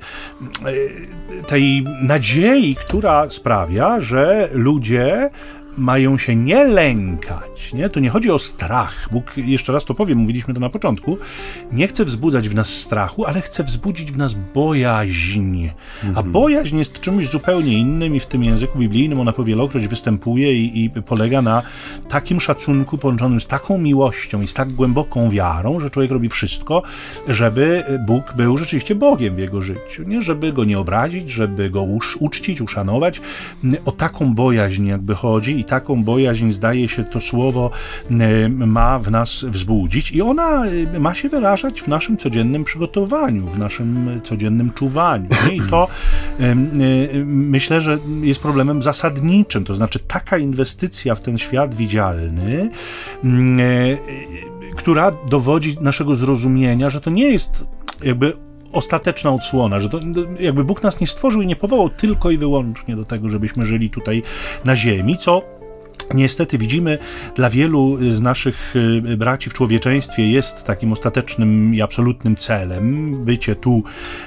[0.69, 5.29] y, tej nadziei, która sprawia, że ludzie
[5.77, 7.73] mają się nie lękać.
[7.73, 7.89] Nie?
[7.89, 9.09] To nie chodzi o strach.
[9.11, 11.17] Bóg, jeszcze raz to powiem, mówiliśmy to na początku,
[11.71, 15.69] nie chce wzbudzać w nas strachu, ale chce wzbudzić w nas bojaźń.
[16.03, 16.17] Mhm.
[16.17, 20.83] A bojaźń jest czymś zupełnie innym i w tym języku biblijnym ona powielokroć występuje i,
[20.83, 21.63] i polega na
[22.09, 26.83] takim szacunku połączonym z taką miłością i z tak głęboką wiarą, że człowiek robi wszystko,
[27.27, 30.03] żeby Bóg był rzeczywiście Bogiem w jego życiu.
[30.07, 30.21] Nie?
[30.21, 31.85] Żeby go nie obrazić, żeby go
[32.19, 33.21] uczcić, uszanować.
[33.85, 37.71] O taką bojaźń jakby chodzi i taką bojaźń, zdaje się, to słowo
[38.11, 43.47] e, ma w nas wzbudzić i ona e, ma się wyrażać w naszym codziennym przygotowaniu,
[43.47, 45.27] w naszym codziennym czuwaniu.
[45.53, 45.87] I to
[46.39, 46.55] e,
[47.25, 52.69] myślę, że jest problemem zasadniczym, to znaczy taka inwestycja w ten świat widzialny,
[54.75, 57.65] która dowodzi naszego zrozumienia, że to nie jest
[58.03, 58.33] jakby
[58.71, 59.99] ostateczna odsłona, że to
[60.39, 63.89] jakby Bóg nas nie stworzył i nie powołał tylko i wyłącznie do tego, żebyśmy żyli
[63.89, 64.23] tutaj
[64.65, 65.56] na ziemi, co
[66.13, 66.97] Niestety widzimy,
[67.35, 73.55] dla wielu z naszych y, braci w człowieczeństwie jest takim ostatecznym i absolutnym celem bycie
[73.55, 73.83] tu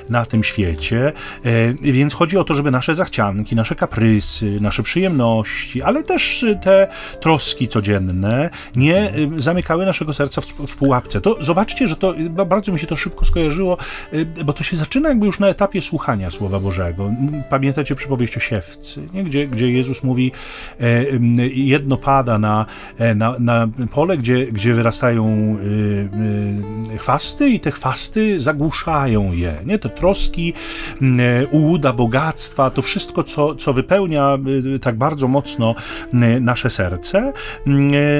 [0.09, 1.12] na tym świecie,
[1.45, 6.88] e, więc chodzi o to, żeby nasze zachcianki, nasze kaprysy, nasze przyjemności, ale też te
[7.21, 11.21] troski codzienne nie y, zamykały naszego serca w, pułapce.
[11.21, 12.14] To zobaczcie, że to
[12.47, 13.77] bardzo mi się to szybko skojarzyło,
[14.12, 17.12] y, bo to się zaczyna jakby już na etapie słuchania Słowa Bożego.
[17.51, 19.25] Pamiętacie przypowieść o siewcy, nie?
[19.25, 20.33] Gdzie, gdzie Jezus mówi
[20.81, 21.05] e,
[21.70, 22.66] jedno pada na,
[22.98, 29.54] e, na, na pole, gdzie, gdzie wyrastają y, y, chwasty i te chwasty zagłuszają je.
[29.66, 29.78] Nie?
[29.78, 30.52] Te troski,
[31.02, 34.38] y, ułuda, bogactwa, to wszystko, co, co wypełnia
[34.83, 35.74] tak bardzo mocno
[36.40, 37.33] nasze serce,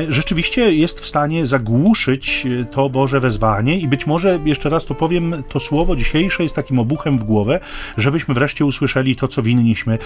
[0.09, 5.43] rzeczywiście jest w stanie zagłuszyć to Boże wezwanie i być może, jeszcze raz to powiem,
[5.49, 7.61] to słowo dzisiejsze jest takim obuchem w głowę,
[7.97, 9.99] żebyśmy wreszcie usłyszeli to, co winniśmy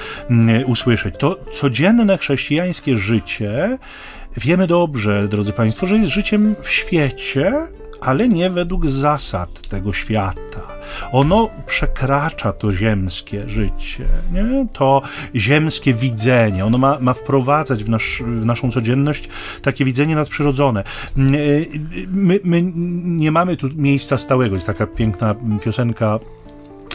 [0.66, 1.14] usłyszeć.
[1.18, 3.34] To codzienne chrześcijańskie życie
[4.37, 7.68] wiemy dobrze, drodzy Państwo, że jest życiem w świecie,
[8.01, 10.61] ale nie według zasad tego świata.
[11.12, 14.66] Ono przekracza to ziemskie życie, nie?
[14.73, 15.03] to
[15.35, 16.64] ziemskie widzenie.
[16.64, 19.29] Ono ma, ma wprowadzać w, nasz, w naszą codzienność
[19.62, 20.85] takie widzenie nadprzyrodzone.
[21.16, 22.62] My, my
[23.05, 24.55] nie mamy tu miejsca stałego.
[24.55, 26.18] Jest taka piękna piosenka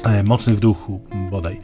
[0.04, 1.62] e, Mocnych w duchu, bodaj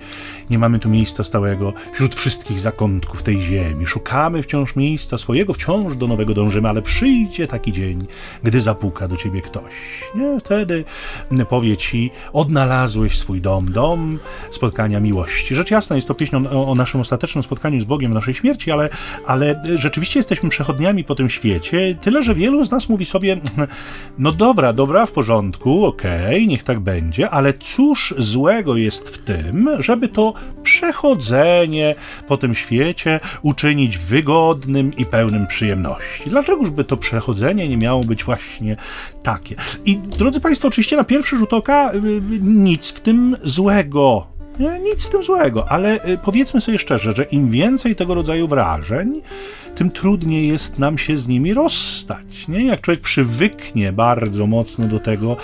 [0.50, 3.86] nie mamy tu miejsca stałego wśród wszystkich zakątków tej ziemi.
[3.86, 8.06] Szukamy wciąż miejsca swojego, wciąż do nowego dążymy, ale przyjdzie taki dzień,
[8.44, 9.74] gdy zapuka do ciebie ktoś.
[10.16, 10.40] Nie?
[10.40, 10.84] Wtedy
[11.50, 14.20] powie ci, odnalazłeś swój dom, dom
[14.52, 15.56] spotkania miłości.
[15.56, 18.90] Rzecz jasna, jest to pieśń o, o naszym ostatecznym spotkaniu z Bogiem naszej śmierci, ale,
[19.26, 23.38] ale rzeczywiście jesteśmy przechodniami po tym świecie, tyle, że wielu z nas mówi sobie,
[24.18, 29.18] no dobra, dobra, w porządku, okej, okay, niech tak będzie, ale cóż złego jest w
[29.18, 31.96] tym, żeby to przechodzenie
[32.28, 36.30] po tym świecie uczynić wygodnym i pełnym przyjemności.
[36.30, 38.78] Dlaczegoż by to przechodzenie nie miało być właśnie
[39.24, 39.56] takie?
[39.86, 44.36] I drodzy Państwo, oczywiście na pierwszy rzut oka y, y, nic w tym złego
[44.84, 49.22] nic w tym złego, ale y, powiedzmy sobie szczerze, że im więcej tego rodzaju wrażeń,
[49.76, 52.48] tym trudniej jest nam się z nimi rozstać.
[52.48, 52.66] Nie?
[52.66, 55.38] Jak człowiek przywyknie bardzo mocno do tego,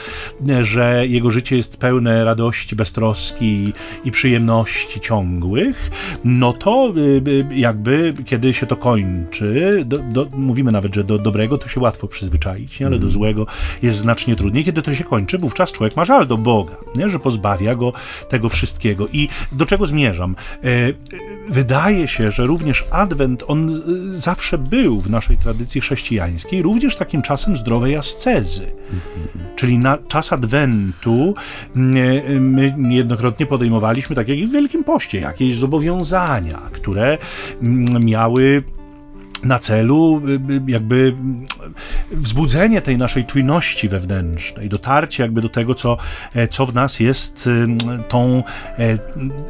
[0.62, 3.74] że jego życie jest pełne radości, beztroski
[4.06, 5.92] i przyjemności ciągłych,
[6.24, 11.18] no to y, y, jakby kiedy się to kończy, do, do, mówimy nawet, że do
[11.18, 12.86] dobrego to się łatwo przyzwyczaić, nie?
[12.86, 13.14] ale do mhm.
[13.14, 13.46] złego
[13.84, 14.64] jest znacznie trudniej.
[14.64, 17.10] Kiedy to się kończy, wówczas człowiek ma żal do Boga, nie?
[17.10, 17.94] że pozbawia go
[18.30, 19.08] tego wszystkiego.
[19.14, 20.36] I do czego zmierzam?
[20.64, 20.68] E,
[21.50, 23.82] wydaje się, że również Adwent, on
[24.22, 28.66] zawsze był w naszej tradycji chrześcijańskiej również takim czasem zdrowej ascezy.
[29.56, 31.34] Czyli na czas Adwentu
[31.76, 37.18] mm, my niejednokrotnie podejmowaliśmy, tak jak i w Wielkim Poście, jakieś zobowiązania, które
[37.62, 38.64] mm, miały
[39.44, 41.16] na celu y, y, jakby
[42.12, 45.98] wzbudzenie tej naszej czujności wewnętrznej, dotarcie jakby do tego, co,
[46.36, 47.68] e, co w nas jest y,
[48.10, 48.44] tą
[48.80, 48.98] e,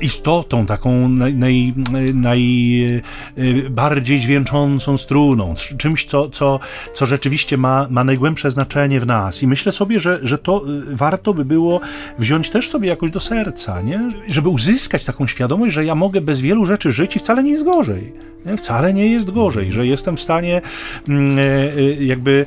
[0.02, 1.74] istotą, taką naj,
[2.14, 6.60] najbardziej naj dźwięczącą struną, czymś, co, co,
[6.94, 9.44] co rzeczywiście ma, ma najgłębsze znaczenie w nas.
[9.44, 11.82] I myślę sobie, że, że to warto by było
[12.20, 14.10] wziąć też sobie jakoś do serca, nie?
[14.28, 17.64] żeby uzyskać taką świadomość, że ja mogę bez wielu rzeczy żyć i wcale nie jest
[17.64, 18.14] gorzej.
[18.58, 20.62] Wcale nie jest gorzej, że jestem w stanie
[21.10, 22.46] mm, e, e, jakby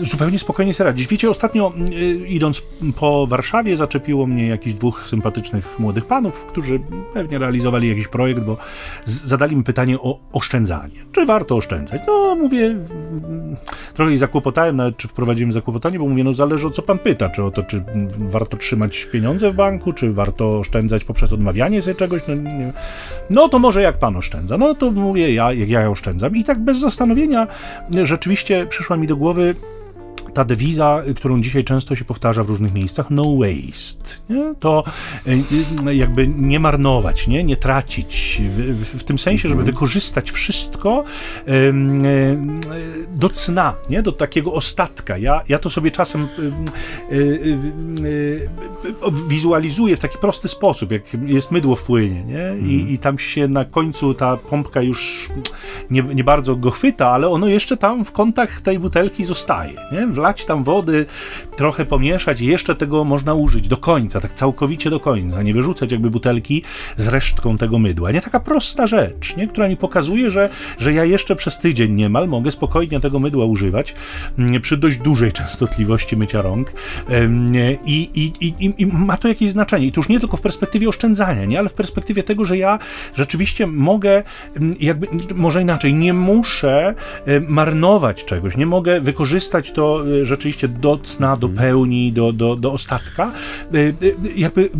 [0.00, 1.08] e, zupełnie spokojnie sobie radzić.
[1.08, 1.72] Wiecie, ostatnio
[2.26, 2.62] idąc
[2.96, 6.80] po Warszawie zaczepiło mnie jakichś dwóch sympatycznych młodych panów, którzy
[7.14, 8.56] pewnie realizowali jakiś projekt, bo
[9.04, 10.94] zadali mi pytanie o oszczędzanie.
[11.12, 12.02] Czy warto oszczędzać?
[12.06, 12.76] No, mówię,
[13.94, 17.28] trochę ich zakłopotałem, nawet czy wprowadziłem zakłopotanie, bo mówię, no zależy o co pan pyta,
[17.28, 17.84] czy o to, czy
[18.18, 22.34] warto trzymać pieniądze w banku, czy warto oszczędzać poprzez odmawianie sobie czegoś, no,
[23.30, 24.58] no to może jak pan oszczędza oszczędza.
[24.58, 26.36] No to mówię, ja, ja oszczędzam.
[26.36, 27.46] I tak bez zastanowienia
[28.02, 29.54] rzeczywiście przyszła mi do głowy
[30.36, 34.54] ta dewiza, którą dzisiaj często się powtarza w różnych miejscach, no waste, nie?
[34.60, 34.84] to
[35.86, 39.74] e, jakby nie marnować, nie, nie tracić, w, w tym sensie, żeby mhm.
[39.74, 41.04] wykorzystać wszystko
[43.10, 44.02] do cna, nie?
[44.02, 45.18] do takiego ostatka.
[45.18, 46.28] Ja, ja to sobie czasem
[49.28, 52.68] wizualizuję w taki prosty sposób, jak jest mydło w płynie nie?
[52.68, 52.88] I, mhm.
[52.88, 55.28] i tam się na końcu ta pompka już
[55.90, 59.72] nie, nie bardzo go chwyta, ale ono jeszcze tam w kątach tej butelki zostaje.
[59.92, 60.06] Nie?
[60.26, 61.06] Wlać tam wody,
[61.56, 65.92] trochę pomieszać i jeszcze tego można użyć do końca, tak całkowicie do końca, nie wyrzucać
[65.92, 66.62] jakby butelki
[66.96, 68.10] z resztką tego mydła.
[68.10, 69.48] Nie taka prosta rzecz, nie?
[69.48, 73.94] która mi pokazuje, że, że ja jeszcze przez tydzień niemal mogę spokojnie tego mydła używać
[74.38, 76.72] mm, przy dość dużej częstotliwości mycia rąk
[77.84, 79.86] i, i, i, i ma to jakieś znaczenie.
[79.86, 81.58] I to już nie tylko w perspektywie oszczędzania, nie?
[81.58, 82.78] ale w perspektywie tego, że ja
[83.14, 84.22] rzeczywiście mogę,
[84.56, 86.94] mm, jakby, może inaczej, nie muszę
[87.48, 93.32] marnować czegoś, nie mogę wykorzystać to rzeczywiście do cna, do pełni, do, do, do ostatka,
[93.74, 94.70] y, y, jakby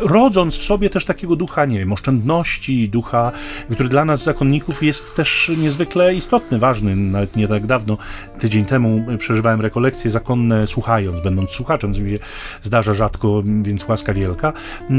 [0.00, 3.32] rodząc w sobie też takiego ducha, nie wiem, oszczędności, ducha,
[3.70, 6.96] który dla nas zakonników jest też niezwykle istotny, ważny.
[6.96, 7.98] Nawet nie tak dawno,
[8.40, 12.18] tydzień temu przeżywałem rekolekcje zakonne słuchając, będąc słuchaczem, co mi się
[12.62, 14.52] zdarza rzadko, więc łaska wielka,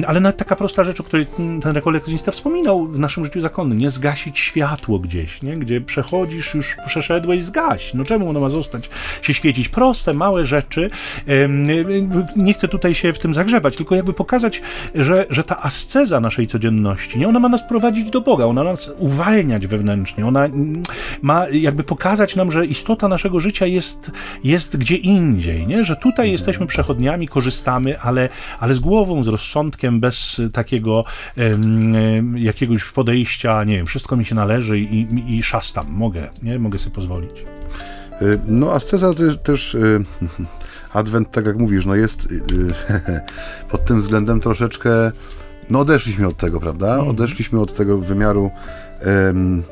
[0.08, 1.25] ale nawet taka prosta rzecz, o której
[1.62, 5.58] ten rekolekcjonista wspominał w naszym życiu zakonnym, nie zgasić światło gdzieś, nie?
[5.58, 7.93] gdzie przechodzisz, już przeszedłeś, zgaś.
[7.93, 8.89] No czemu ono ma zostać
[9.21, 9.69] się świecić?
[9.69, 10.89] Proste, małe rzeczy.
[12.36, 14.62] Nie chcę tutaj się w tym zagrzebać, tylko jakby pokazać,
[14.95, 17.27] że, że ta asceza naszej codzienności, nie?
[17.27, 20.47] ona ma nas prowadzić do Boga, ona nas uwalniać wewnętrznie, ona
[21.21, 24.12] ma jakby pokazać nam, że istota naszego życia jest,
[24.43, 25.84] jest gdzie indziej, nie?
[25.84, 28.29] że tutaj jesteśmy przechodniami, korzystamy, ale,
[28.60, 31.03] ale z głową, z rozsądkiem, bez takiego
[32.36, 36.60] jakiegoś podejścia, nie wiem, wszystko mi się należy i, i, i szastam, mogę, nie?
[36.60, 37.45] mogę sobie pozwolić.
[38.21, 40.04] Y, no, asceza też, też y,
[40.93, 42.41] Adwent, tak jak mówisz, no jest y,
[43.71, 45.12] pod tym względem troszeczkę,
[45.69, 46.89] no odeszliśmy od tego, prawda?
[46.89, 47.10] Mhm.
[47.10, 48.51] Odeszliśmy od tego wymiaru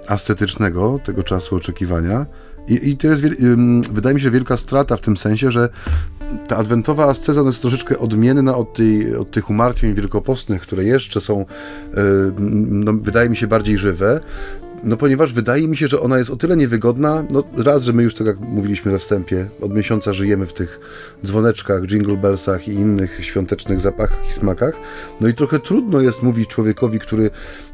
[0.07, 2.25] ascetycznego, tego czasu oczekiwania.
[2.67, 3.23] I, I, to jest,
[3.91, 5.69] wydaje mi się, wielka strata w tym sensie, że
[6.47, 11.21] ta adwentowa asceza no jest troszeczkę odmienna od, tej, od tych umartwień wielkopostnych, które jeszcze
[11.21, 11.45] są,
[12.59, 14.21] no, wydaje mi się, bardziej żywe
[14.83, 18.03] no ponieważ wydaje mi się, że ona jest o tyle niewygodna, no raz, że my
[18.03, 20.79] już tak jak mówiliśmy we wstępie, od miesiąca żyjemy w tych
[21.25, 24.73] dzwoneczkach, jingle bellsach i innych świątecznych zapachach i smakach,
[25.21, 27.31] no i trochę trudno jest mówić człowiekowi, który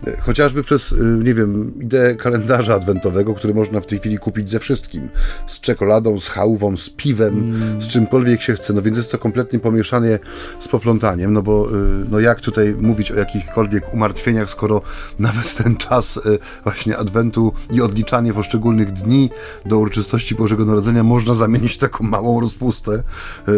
[0.08, 4.50] e, chociażby przez, e, nie wiem, ideę kalendarza adwentowego, który można w tej chwili kupić
[4.50, 5.10] ze wszystkim,
[5.48, 7.82] z czekoladą, z chałwą, z piwem, mm.
[7.82, 10.20] z czymkolwiek się chce, no więc jest to kompletnie pomieszanie
[10.60, 11.72] z poplątaniem, no bo e,
[12.10, 14.82] no jak tutaj mówić o jakichkolwiek umartwieniach, skoro
[15.20, 16.20] nawet ten czas
[16.64, 19.30] właśnie Adwentu i odliczanie poszczególnych dni
[19.66, 23.54] do uroczystości Bożego Narodzenia można zamienić w taką małą rozpustę e, e,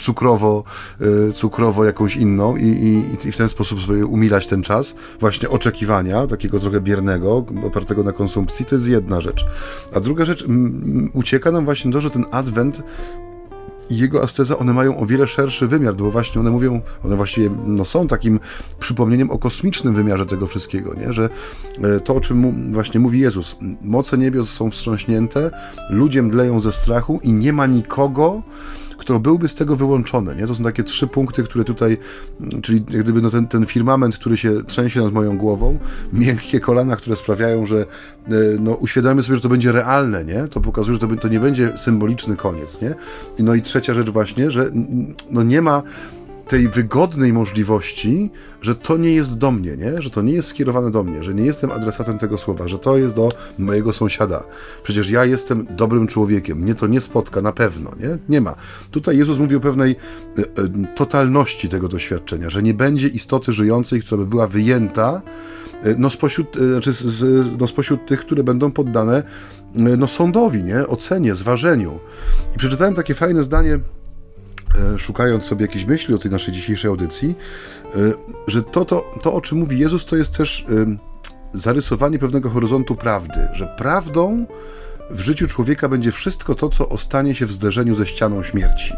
[0.00, 0.64] cukrowo,
[1.00, 5.48] e, cukrowo jakąś inną i, i, i w ten sposób sobie umilać ten czas właśnie
[5.48, 9.46] oczekiwania, takiego trochę biernego, opartego na konsumpcji, to jest jedna rzecz.
[9.94, 10.46] A druga rzecz,
[11.12, 12.82] ucieka nam właśnie to, że ten Adwent
[13.90, 17.50] i jego asceza, one mają o wiele szerszy wymiar, bo właśnie one mówią, one właściwie
[17.66, 18.40] no, są takim
[18.78, 21.12] przypomnieniem o kosmicznym wymiarze tego wszystkiego, nie?
[21.12, 21.30] że
[21.82, 25.50] e, to, o czym mu, właśnie mówi Jezus, moce niebios są wstrząśnięte,
[25.90, 28.42] ludzie mdleją ze strachu i nie ma nikogo,
[28.98, 30.36] kto byłby z tego wyłączony.
[30.36, 30.46] Nie?
[30.46, 31.98] To są takie trzy punkty, które tutaj,
[32.62, 35.78] czyli jak gdyby no ten, ten firmament, który się trzęsie nad moją głową,
[36.12, 37.80] miękkie kolana, które sprawiają, że
[38.26, 38.30] e,
[38.60, 40.48] no, uświadamiamy sobie, że to będzie realne, nie?
[40.48, 42.82] to pokazuje, że to, to nie będzie symboliczny koniec.
[42.82, 42.94] Nie?
[43.38, 44.70] No i trzecia rzecz właśnie, że
[45.30, 45.82] no, nie ma
[46.48, 48.30] tej wygodnej możliwości,
[48.62, 50.02] że to nie jest do mnie, nie?
[50.02, 52.96] że to nie jest skierowane do mnie, że nie jestem adresatem tego słowa, że to
[52.96, 54.44] jest do mojego sąsiada.
[54.82, 58.18] Przecież ja jestem dobrym człowiekiem, mnie to nie spotka na pewno, nie?
[58.28, 58.54] Nie ma.
[58.90, 59.96] Tutaj Jezus mówi o pewnej
[60.38, 60.46] e, e,
[60.94, 65.22] totalności tego doświadczenia, że nie będzie istoty żyjącej, która by była wyjęta
[65.82, 69.22] e, no spośród, znaczy z, z, no spośród tych, które będą poddane
[69.74, 70.86] no sądowi, nie?
[70.86, 71.98] ocenie, zważeniu.
[72.54, 73.78] I przeczytałem takie fajne zdanie
[74.98, 77.34] szukając sobie jakieś myśli o tej naszej dzisiejszej audycji,
[77.84, 77.98] e,
[78.46, 80.96] że to, to, to o czym mówi Jezus, to jest też e,
[81.52, 84.46] zarysowanie pewnego horyzontu prawdy, że prawdą
[85.10, 88.94] w życiu człowieka będzie wszystko to, co ostanie się w zderzeniu ze ścianą śmierci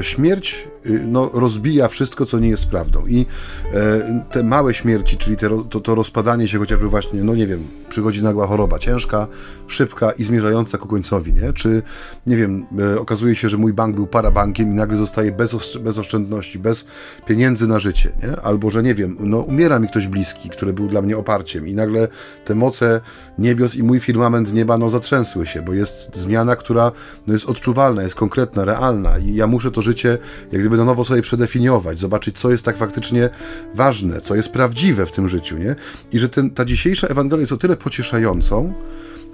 [0.00, 3.06] śmierć y, no, rozbija wszystko, co nie jest prawdą.
[3.06, 3.26] I
[3.72, 7.64] e, te małe śmierci, czyli te, to, to rozpadanie się chociażby właśnie, no nie wiem,
[7.88, 9.26] przychodzi nagła choroba, ciężka,
[9.66, 11.52] szybka i zmierzająca ku końcowi, nie?
[11.52, 11.82] Czy,
[12.26, 15.98] nie wiem, e, okazuje się, że mój bank był parabankiem i nagle zostaje bez, bez
[15.98, 16.86] oszczędności, bez
[17.26, 18.40] pieniędzy na życie, nie?
[18.40, 21.74] Albo, że nie wiem, no umiera mi ktoś bliski, który był dla mnie oparciem i
[21.74, 22.08] nagle
[22.44, 23.00] te moce
[23.38, 26.92] niebios i mój firmament nieba, no zatrzęsły się, bo jest zmiana, która
[27.26, 30.18] no, jest odczuwalna, jest konkretna, realna i ja muszę to życie
[30.52, 33.30] jak gdyby na nowo sobie przedefiniować, zobaczyć, co jest tak faktycznie
[33.74, 35.76] ważne, co jest prawdziwe w tym życiu, nie?
[36.12, 38.74] I że ten, ta dzisiejsza Ewangelia jest o tyle pocieszającą,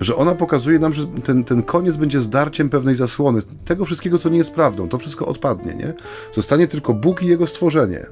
[0.00, 4.28] że ona pokazuje nam, że ten, ten koniec będzie zdarciem pewnej zasłony, tego wszystkiego, co
[4.28, 5.94] nie jest prawdą, to wszystko odpadnie, nie?
[6.34, 8.06] Zostanie tylko Bóg i Jego stworzenie.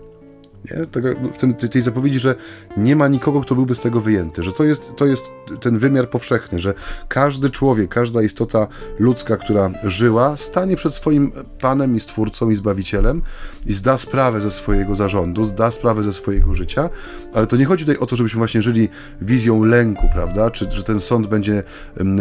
[0.71, 0.87] Nie?
[0.87, 2.35] Tego, w tym, tej zapowiedzi, że
[2.77, 5.25] nie ma nikogo, kto byłby z tego wyjęty, że to jest, to jest
[5.61, 6.75] ten wymiar powszechny, że
[7.09, 8.67] każdy człowiek, każda istota
[8.99, 13.23] ludzka, która żyła, stanie przed swoim Panem i Stwórcą i Zbawicielem
[13.67, 16.91] i zda sprawę ze swojego zarządu, zda sprawę ze swojego życia,
[17.35, 18.89] ale to nie chodzi tutaj o to, żebyśmy właśnie żyli
[19.21, 21.63] wizją lęku, prawda, czy że ten sąd będzie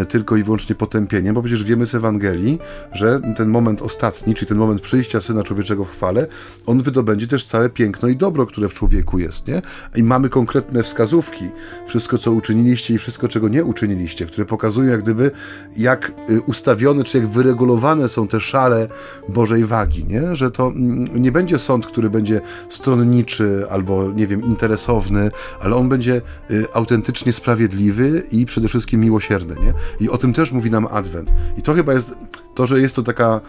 [0.09, 2.59] tylko i wyłącznie potępieniem, bo przecież wiemy z Ewangelii,
[2.93, 6.27] że ten moment ostatni, czyli ten moment przyjścia Syna Człowieczego w chwale,
[6.65, 9.61] on wydobędzie też całe piękno i dobro dobro, które w człowieku jest, nie?
[9.95, 11.45] I mamy konkretne wskazówki,
[11.85, 15.31] wszystko co uczyniliście i wszystko czego nie uczyniliście, które pokazują jak gdyby
[15.77, 18.87] jak y, ustawione, czy jak wyregulowane są te szale
[19.29, 20.35] Bożej wagi, nie?
[20.35, 25.89] Że to mm, nie będzie sąd, który będzie stronniczy albo, nie wiem, interesowny, ale on
[25.89, 29.73] będzie y, autentycznie sprawiedliwy i przede wszystkim miłosierny, nie?
[30.05, 31.33] I o tym też mówi nam Adwent.
[31.57, 32.15] I to chyba jest
[32.55, 33.41] to, że jest to taka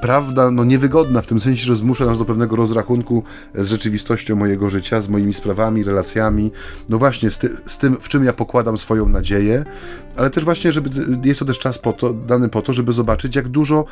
[0.00, 3.22] prawda no, niewygodna, w tym sensie, że zmusza nas do pewnego rozrachunku
[3.54, 6.50] z rzeczywistością mojego życia, z moimi sprawami, relacjami,
[6.88, 9.64] no właśnie z, ty, z tym, w czym ja pokładam swoją nadzieję,
[10.16, 10.90] ale też właśnie, żeby
[11.24, 13.84] jest to też czas po to, dany po to, żeby zobaczyć, jak dużo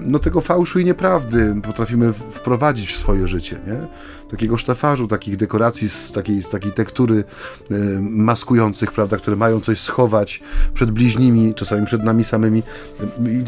[0.00, 3.86] no, tego fałszu i nieprawdy potrafimy wprowadzić w swoje życie, nie?
[4.30, 7.24] Takiego sztafarzu, takich dekoracji z takiej, z takiej tektury
[7.70, 10.42] y, maskujących, prawda, które mają coś schować
[10.74, 12.62] przed bliźnimi, czasami przed nami samymi.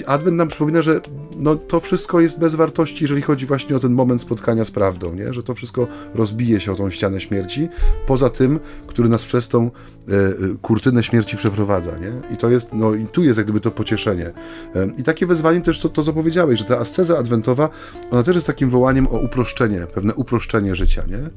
[0.06, 1.00] Advent nam przypomina, że
[1.36, 5.14] no, to wszystko jest bez wartości, jeżeli chodzi właśnie o ten moment spotkania z prawdą,
[5.14, 5.32] nie?
[5.32, 7.68] że to wszystko rozbije się o tą ścianę śmierci,
[8.06, 9.70] poza tym, który nas przez tą
[10.08, 11.98] e, e kurtynę śmierci przeprowadza.
[11.98, 12.34] Nie?
[12.34, 14.26] I to jest, no i tu jest jak gdyby to pocieszenie.
[14.74, 17.68] E, I takie wezwanie też to, to, co powiedziałeś, że ta asceza adwentowa,
[18.10, 21.30] ona też jest takim wołaniem o uproszczenie, pewne uproszczenie życia, nie?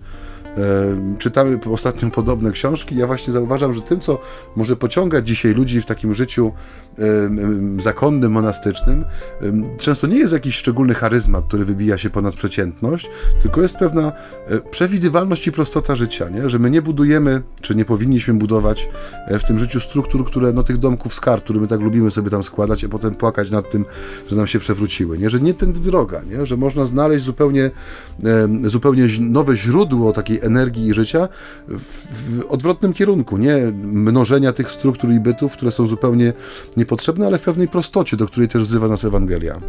[1.17, 2.95] Czytamy ostatnio podobne książki.
[2.95, 4.19] Ja właśnie zauważam, że tym, co
[4.55, 6.51] może pociągać dzisiaj ludzi w takim życiu
[7.79, 9.05] zakonnym, monastycznym,
[9.77, 13.09] często nie jest jakiś jakiś szczególny charyzmat, który wybija się ponad przeciętność,
[13.41, 14.11] tylko jest pewna
[14.47, 16.49] e, przewidywalność i prostota życia, nie?
[16.49, 18.89] że my nie budujemy, czy nie powinniśmy budować
[19.27, 22.11] e, w tym życiu struktur, które, no tych domków z kart, które my tak lubimy
[22.11, 23.85] sobie tam składać, a potem płakać nad tym,
[24.29, 25.29] że nam się przewróciły, nie?
[25.29, 26.45] że nie tędy droga, nie?
[26.45, 27.71] że można znaleźć zupełnie,
[28.65, 31.27] zupełnie nowe źródło takiej energii i życia
[31.67, 31.81] w,
[32.39, 36.33] w odwrotnym kierunku, nie mnożenia tych struktur i bytów, które są zupełnie
[36.77, 39.59] niepotrzebne, ale w pewnej prostocie, do której też wzywa nas Ewangelia.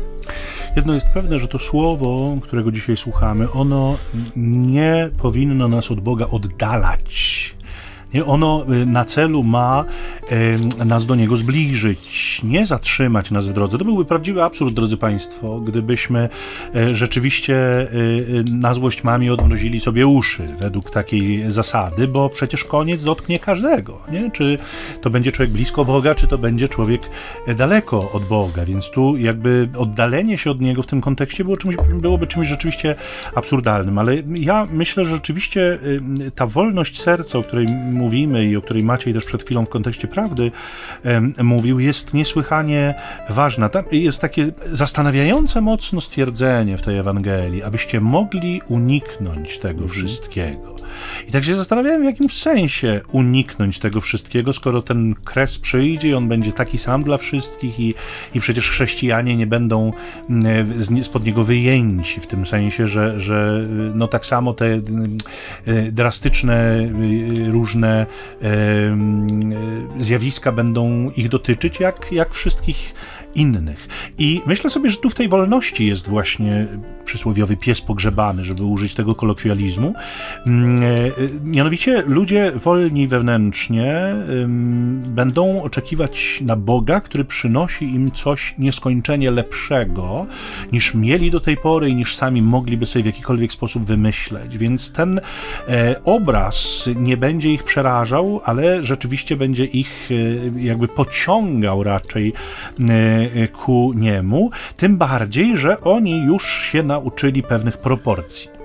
[0.76, 3.96] Jedno jest pewne, że to słowo, którego dzisiaj słuchamy, ono
[4.36, 7.55] nie powinno nas od Boga oddalać.
[8.24, 9.84] Ono y, na celu ma
[10.84, 13.78] nas do niego zbliżyć, nie zatrzymać nas w drodze.
[13.78, 16.28] To byłby prawdziwy absurd, drodzy Państwo, gdybyśmy
[16.74, 17.88] e, rzeczywiście e, e,
[18.52, 23.98] na złość mamie odmrozili sobie uszy według takiej zasady, bo przecież koniec dotknie każdego.
[24.12, 24.30] Nie?
[24.30, 24.58] Czy
[25.00, 27.02] to będzie człowiek blisko Boga, czy to będzie człowiek
[27.56, 28.64] daleko od Boga.
[28.64, 32.94] Więc tu jakby oddalenie się od niego w tym kontekście było czymś, byłoby czymś rzeczywiście
[33.34, 33.98] absurdalnym.
[33.98, 35.78] Ale ja myślę, że rzeczywiście
[36.34, 37.66] ta wolność serca, o której
[38.06, 40.50] mówimy i o której Maciej też przed chwilą w kontekście prawdy
[41.42, 42.94] mówił, jest niesłychanie
[43.30, 43.68] ważna.
[43.68, 49.90] Tam jest takie zastanawiające mocno stwierdzenie w tej Ewangelii, abyście mogli uniknąć tego mhm.
[49.90, 50.75] wszystkiego.
[51.28, 56.14] I tak się zastanawiałem, w jakim sensie uniknąć tego wszystkiego, skoro ten kres przyjdzie i
[56.14, 57.94] on będzie taki sam dla wszystkich i,
[58.34, 59.92] i przecież chrześcijanie nie będą
[60.30, 64.82] mm, spod niego wyjęci, w tym sensie, że, że no tak samo te y,
[65.92, 68.06] drastyczne, y, różne
[69.98, 72.94] zjawiska będą ich dotyczyć, jak, jak wszystkich
[73.36, 73.88] innych.
[74.18, 76.66] I myślę sobie, że tu w tej wolności jest właśnie
[77.04, 79.94] przysłowiowy pies pogrzebany, żeby użyć tego kolokwializmu.
[80.46, 80.86] Mm, e,
[81.44, 84.14] mianowicie ludzie wolni wewnętrznie
[85.08, 90.26] będą oczekiwać na Boga, który przynosi im coś nieskończenie lepszego
[90.72, 94.58] niż mieli do tej pory i niż sami mogliby sobie w jakikolwiek sposób wymyśleć.
[94.58, 95.20] Więc ten
[95.68, 102.32] e, obraz nie będzie ich przerażał, ale rzeczywiście będzie ich e, jakby pociągał raczej
[103.52, 108.56] ku niemu, tym bardziej, że oni już się nauczyli pewnych proporcji.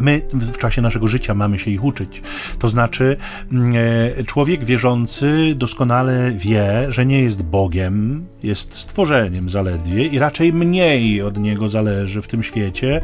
[0.00, 2.22] My w czasie naszego życia mamy się ich uczyć.
[2.58, 3.16] To znaczy,
[3.52, 3.72] mm,
[4.18, 11.22] e, człowiek wierzący doskonale wie, że nie jest Bogiem, jest stworzeniem zaledwie i raczej mniej
[11.22, 13.00] od niego zależy w tym świecie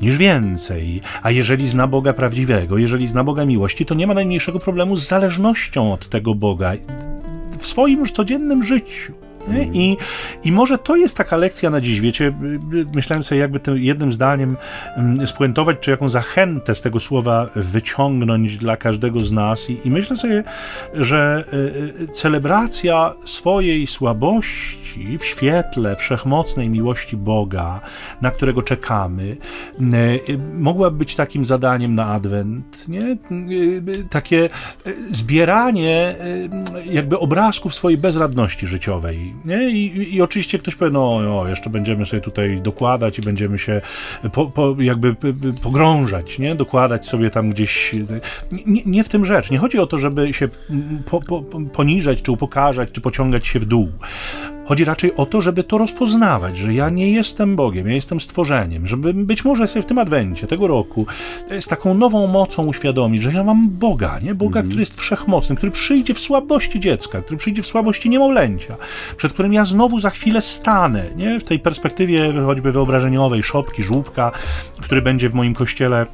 [0.00, 1.00] niż więcej.
[1.22, 5.08] A jeżeli zna Boga prawdziwego, jeżeli zna Boga miłości, to nie ma najmniejszego problemu z
[5.08, 6.72] zależnością od tego Boga
[7.58, 9.29] w swoim codziennym życiu.
[9.72, 9.96] I,
[10.44, 12.32] I może to jest taka lekcja na dziś, wiecie,
[12.94, 14.56] myślałem sobie jakby tym jednym zdaniem
[14.96, 19.70] mm, spuentować, czy jaką zachętę z tego słowa wyciągnąć dla każdego z nas.
[19.70, 20.44] I, i myślę sobie,
[20.94, 27.80] że y, y, celebracja swojej słabości w świetle wszechmocnej miłości Boga,
[28.20, 29.36] na którego czekamy,
[30.28, 33.16] y, mogłaby być takim zadaniem na Adwent, nie?
[34.10, 34.48] Takie
[35.10, 36.16] zbieranie
[36.84, 39.70] jakby obrazków swojej bezradności życiowej, nie?
[39.70, 43.80] I, I, oczywiście ktoś powie, no, jeszcze będziemy sobie tutaj dokładać i będziemy się
[44.32, 45.16] po, po, jakby
[45.62, 46.54] pogrążać, nie?
[46.54, 47.94] Dokładać sobie tam gdzieś.
[48.66, 49.50] Nie, nie, w tym rzecz.
[49.50, 50.48] Nie chodzi o to, żeby się
[51.10, 53.88] po, poniżać, czy upokarzać, czy pociągać się w dół.
[54.70, 58.86] Chodzi raczej o to, żeby to rozpoznawać, że ja nie jestem Bogiem, ja jestem stworzeniem,
[58.86, 61.06] żeby być może sobie w tym adwencie tego roku
[61.60, 64.34] z taką nową mocą uświadomić, że ja mam Boga, nie?
[64.34, 64.70] Boga, mm.
[64.70, 68.76] który jest wszechmocny, który przyjdzie w słabości dziecka, który przyjdzie w słabości niemowlęcia,
[69.16, 71.40] przed którym ja znowu za chwilę stanę, nie?
[71.40, 74.32] W tej perspektywie choćby wyobrażeniowej, szopki, żłóbka,
[74.80, 76.06] który będzie w moim kościele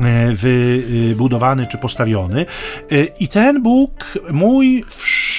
[0.00, 2.46] e, wybudowany czy postawiony.
[2.92, 4.84] E, I ten Bóg, mój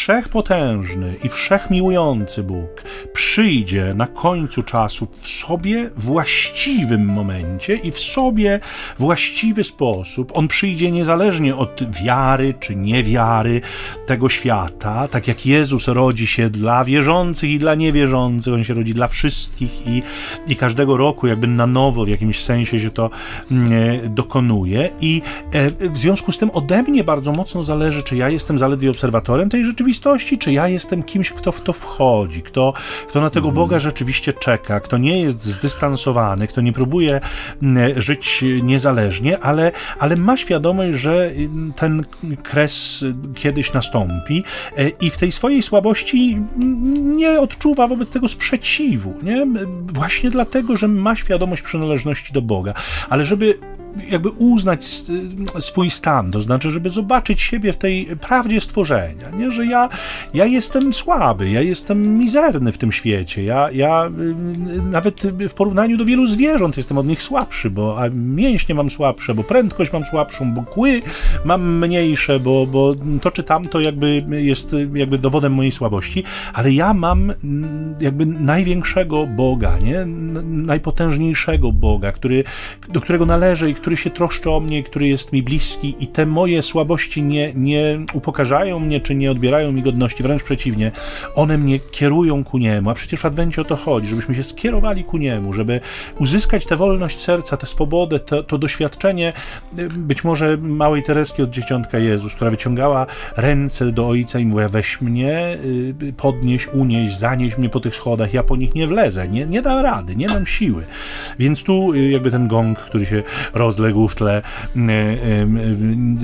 [0.06, 2.84] wszechpotężny i wszechmiłujący Bóg
[3.14, 8.60] przyjdzie na końcu czasu w sobie właściwym momencie i w sobie
[9.00, 10.32] właściwy sposób.
[10.36, 13.62] On przyjdzie niezależnie od wiary czy niewiary
[14.06, 18.94] tego świata, tak jak Jezus rodzi się dla wierzących i dla niewierzących, on się rodzi
[18.94, 20.02] dla wszystkich i,
[20.48, 23.10] i każdego roku jakby na nowo w jakimś sensie się to
[23.52, 28.16] mm, e, dokonuje i e, w związku z tym ode mnie bardzo mocno zależy, czy
[28.16, 32.42] ja jestem zaledwie obserwatorem tej rzeczywistości, rzeczywistości, czy ja jestem kimś, kto w to wchodzi,
[32.42, 32.74] kto,
[33.08, 37.22] kto na tego Boga rzeczywiście czeka, kto nie jest zdystansowany, kto nie próbuje
[37.96, 41.32] żyć niezależnie, ale, ale ma świadomość, że
[41.76, 42.06] ten
[42.44, 44.44] kres kiedyś nastąpi
[44.78, 46.42] e, i w tej swojej słabości
[47.18, 49.48] nie odczuwa wobec tego sprzeciwu, nie?
[49.88, 52.74] Właśnie dlatego, że ma świadomość przynależności do Boga.
[53.10, 53.60] Ale żeby
[54.10, 54.86] jakby uznać
[55.60, 59.52] swój stan, to znaczy, żeby zobaczyć siebie w tej prawdzie stworzenia, nie?
[59.52, 59.90] że ja,
[60.34, 64.10] ja jestem słaby, ja jestem mizerny w tym świecie, ja, ja
[64.92, 69.44] nawet w porównaniu do wielu zwierząt jestem od nich słabszy, bo mięśnie mam słabsze, bo
[69.44, 71.00] prędkość mam słabszą, bo kły
[71.46, 76.24] mam mniejsze, bo, bo to czy tamto jakby jest jakby dowodem mojej słabości,
[76.54, 77.34] ale ja mam
[78.00, 80.06] jakby największego Boga, nie?
[80.44, 82.44] najpotężniejszego Boga, który,
[82.90, 86.26] do którego należę i który się troszczy o mnie, który jest mi bliski i te
[86.26, 90.92] moje słabości nie, nie upokarzają mnie, czy nie odbierają mi godności, wręcz przeciwnie,
[91.36, 95.04] one mnie kierują ku Niemu, a przecież w Adwencie o to chodzi, żebyśmy się skierowali
[95.04, 95.80] ku Niemu, żeby
[96.20, 99.34] uzyskać tę wolność serca, tę swobodę, to, to doświadczenie
[99.98, 103.06] być może małej Tereski od Dzieciątka Jezus, która wyciągała
[103.38, 105.58] ręce do Ojca i mówiła, weź mnie,
[106.04, 109.62] y, podnieś, unieś, zanieś mnie po tych schodach, ja po nich nie wlezę, nie, nie
[109.62, 110.84] dam rady, nie mam siły.
[111.40, 113.24] Więc tu y, jakby ten gong, który się
[113.76, 114.42] rozległ w tle,
[114.76, 114.80] y,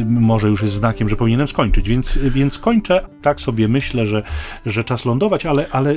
[0.06, 4.24] może już jest znakiem, że powinienem skończyć, więc, więc kończę, tak sobie myślę, że,
[4.66, 5.96] że czas lądować, ale, ale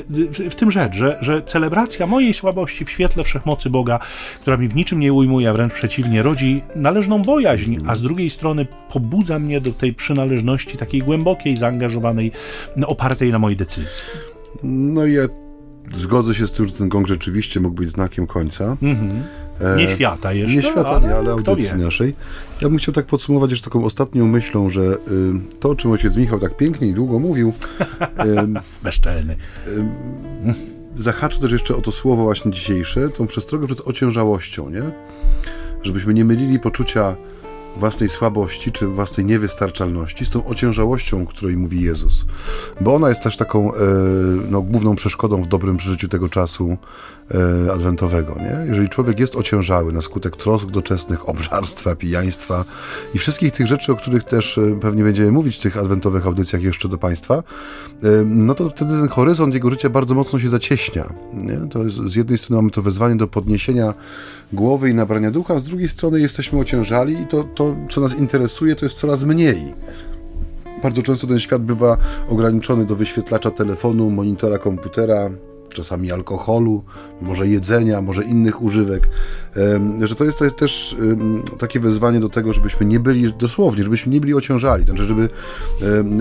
[0.49, 3.99] w tym rzecz, że, że celebracja mojej słabości w świetle wszechmocy Boga,
[4.41, 8.29] która mi w niczym nie ujmuje, a wręcz przeciwnie, rodzi należną bojaźń, a z drugiej
[8.29, 12.31] strony pobudza mnie do tej przynależności takiej głębokiej, zaangażowanej,
[12.85, 14.03] opartej na mojej decyzji.
[14.63, 15.23] No i ja
[15.93, 18.77] zgodzę się z tym, że ten gong rzeczywiście mógł być znakiem końca.
[18.81, 19.23] Mhm.
[19.77, 20.55] Nie świata jeszcze.
[20.55, 22.15] Nie świata, ale, nie, ale audycji naszej.
[22.61, 24.97] Ja bym chciał tak podsumować jeszcze taką ostatnią myślą, że y,
[25.59, 27.53] to, o czym ojciec Michał tak pięknie i długo mówił.
[28.25, 29.35] Y, Bezczelny.
[29.67, 29.85] Y,
[30.95, 34.83] zahaczę też jeszcze o to słowo właśnie dzisiejsze, tą przestrogę przed ociężałością, nie?
[35.83, 37.15] Żebyśmy nie mylili poczucia
[37.77, 42.25] własnej słabości czy własnej niewystarczalności z tą ociężałością, o której mówi Jezus.
[42.81, 43.77] Bo ona jest też taką e,
[44.49, 46.77] no, główną przeszkodą w dobrym przeżyciu tego czasu e,
[47.73, 48.35] adwentowego.
[48.39, 48.65] Nie?
[48.67, 52.65] Jeżeli człowiek jest ociężały na skutek trosk doczesnych, obżarstwa, pijaństwa
[53.13, 56.61] i wszystkich tych rzeczy, o których też e, pewnie będziemy mówić w tych adwentowych audycjach
[56.61, 57.43] jeszcze do Państwa,
[58.25, 61.13] no to wtedy ten horyzont jego życia bardzo mocno się zacieśnia.
[61.33, 61.69] Nie?
[61.69, 63.93] To jest, z jednej strony mamy to wezwanie do podniesienia
[64.53, 68.17] głowy i nabrania ducha, a z drugiej strony jesteśmy ociężali i to, to co nas
[68.17, 69.73] interesuje, to jest coraz mniej.
[70.83, 71.97] Bardzo często ten świat bywa
[72.29, 75.29] ograniczony do wyświetlacza telefonu, monitora komputera,
[75.75, 76.83] czasami alkoholu,
[77.21, 79.09] może jedzenia, może innych używek,
[80.03, 80.95] że to jest, to jest też
[81.57, 85.29] takie wezwanie do tego, żebyśmy nie byli, dosłownie, żebyśmy nie byli ociężali, znaczy, żeby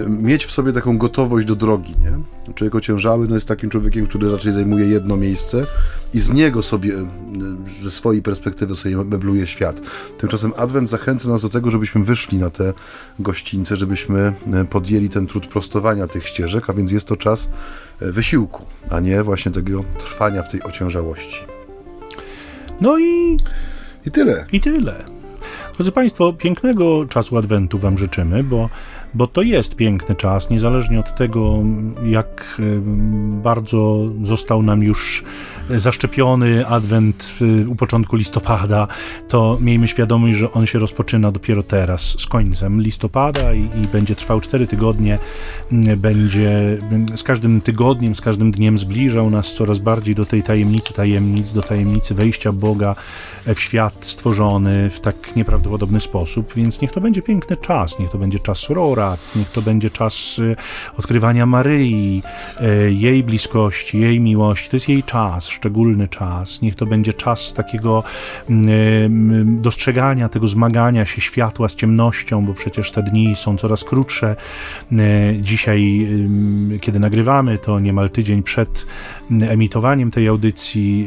[0.08, 2.18] mieć w sobie taką gotowość do drogi, nie?
[2.54, 5.66] Człowiek ociężały no jest takim człowiekiem, który raczej zajmuje jedno miejsce
[6.14, 6.92] i z niego sobie,
[7.82, 9.80] ze swojej perspektywy sobie mebluje świat.
[10.18, 12.72] Tymczasem Adwent zachęca nas do tego, żebyśmy wyszli na te
[13.18, 14.32] gościńce, żebyśmy
[14.70, 17.50] podjęli ten trud prostowania tych ścieżek, a więc jest to czas
[18.00, 21.40] wysiłku, a nie właśnie tego trwania w tej ociężałości.
[22.80, 23.36] No i...
[24.06, 24.46] I tyle.
[24.52, 25.04] I tyle.
[25.76, 28.70] Drodzy Państwo, pięknego czasu Adwentu Wam życzymy, bo
[29.14, 31.58] bo to jest piękny czas, niezależnie od tego,
[32.06, 32.60] jak
[33.42, 35.24] bardzo został nam już
[35.70, 37.34] zaszczepiony adwent
[37.68, 38.88] u początku listopada,
[39.28, 44.14] to miejmy świadomość, że on się rozpoczyna dopiero teraz, z końcem listopada i, i będzie
[44.14, 45.18] trwał cztery tygodnie.
[45.96, 46.78] Będzie
[47.16, 51.62] z każdym tygodniem, z każdym dniem zbliżał nas coraz bardziej do tej tajemnicy tajemnic, do
[51.62, 52.94] tajemnicy wejścia Boga
[53.54, 58.18] w świat stworzony w tak nieprawdopodobny sposób, więc niech to będzie piękny czas, niech to
[58.18, 59.03] będzie czas rora,
[59.36, 60.56] niech to będzie czas y,
[60.98, 62.22] odkrywania Maryi,
[62.60, 67.54] y, jej bliskości, jej miłości, to jest jej czas, szczególny czas, niech to będzie czas
[67.54, 68.02] takiego
[68.48, 73.84] mm, y, dostrzegania tego zmagania się światła z ciemnością, bo przecież te dni są coraz
[73.84, 74.36] krótsze.
[75.40, 76.08] Dzisiaj,
[76.80, 78.86] kiedy nagrywamy, to niemal tydzień przed
[79.30, 81.06] emitowaniem tej audycji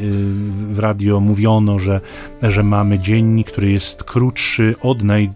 [0.71, 2.01] w radio mówiono, że,
[2.41, 5.29] że mamy dzień, który jest krótszy od naj,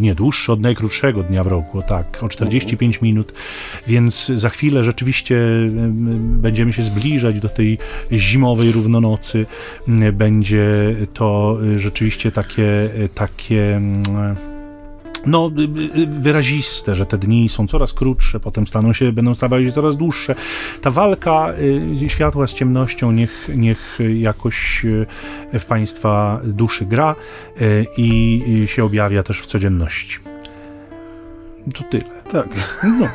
[0.00, 3.32] nie dłuższy od najkrótszego dnia w roku, tak, o 45 minut,
[3.86, 5.36] więc za chwilę rzeczywiście
[6.16, 7.78] będziemy się zbliżać do tej
[8.12, 9.46] zimowej równonocy.
[10.12, 13.80] Będzie to rzeczywiście takie, takie
[15.26, 19.64] no, y, y, wyraziste, że te dni są coraz krótsze, potem staną się, będą stawały
[19.64, 20.34] się coraz dłuższe.
[20.82, 21.52] Ta walka
[22.02, 24.86] y, światła z ciemnością niech, niech jakoś
[25.52, 27.14] w Państwa duszy gra
[27.96, 30.33] i się objawia też w codzienności.
[31.72, 32.04] To tyle.
[32.32, 32.48] Tak.
[33.00, 33.08] No.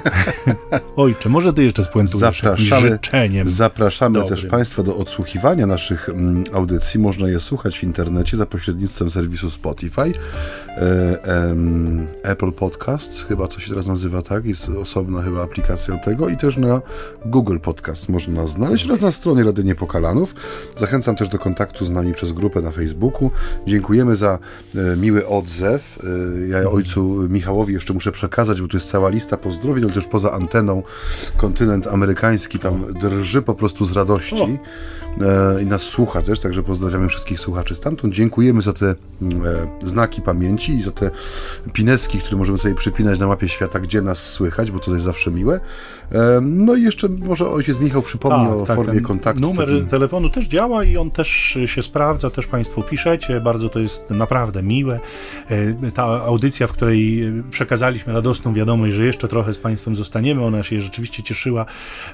[1.03, 3.49] Ojcze, może ty jeszcze spuentujesz Zapraszamy, życzeniem.
[3.49, 4.37] zapraszamy dobrym.
[4.37, 6.99] też Państwa do odsłuchiwania naszych mm, audycji.
[6.99, 13.59] Można je słuchać w internecie za pośrednictwem serwisu Spotify, e, em, Apple Podcast, chyba to
[13.59, 16.81] się teraz nazywa tak, jest osobna chyba aplikacja tego i też na
[17.25, 20.35] Google Podcast można znaleźć oraz na stronie Rady Niepokalanów.
[20.75, 23.31] Zachęcam też do kontaktu z nami przez grupę na Facebooku.
[23.67, 24.39] Dziękujemy za
[24.75, 25.99] e, miły odzew.
[26.43, 30.05] E, ja ojcu Michałowi jeszcze muszę przekazać, bo tu jest cała lista pozdrowień, ale też
[30.05, 30.83] poza anteną
[31.37, 34.59] kontynent amerykański tam drży po prostu z radości
[35.21, 38.13] e, i nas słucha też, także pozdrawiamy wszystkich słuchaczy stamtąd.
[38.13, 38.95] Dziękujemy za te e,
[39.83, 41.11] znaki pamięci i za te
[41.73, 45.31] pineski, które możemy sobie przypinać na mapie świata, gdzie nas słychać, bo to jest zawsze
[45.31, 45.59] miłe.
[46.11, 49.41] E, no i jeszcze może ojciec Michał przypomni o formie Tak, ten kontaktu.
[49.41, 53.79] Numer takim- telefonu też działa i on też się sprawdza, też Państwo piszecie, bardzo to
[53.79, 54.99] jest naprawdę miłe.
[55.49, 60.63] E, Ta audycja, w której przekazaliśmy radosną wiadomość, że jeszcze trochę z Państwem zostaniemy, ona
[60.63, 61.65] się rzeczywiście cieszyła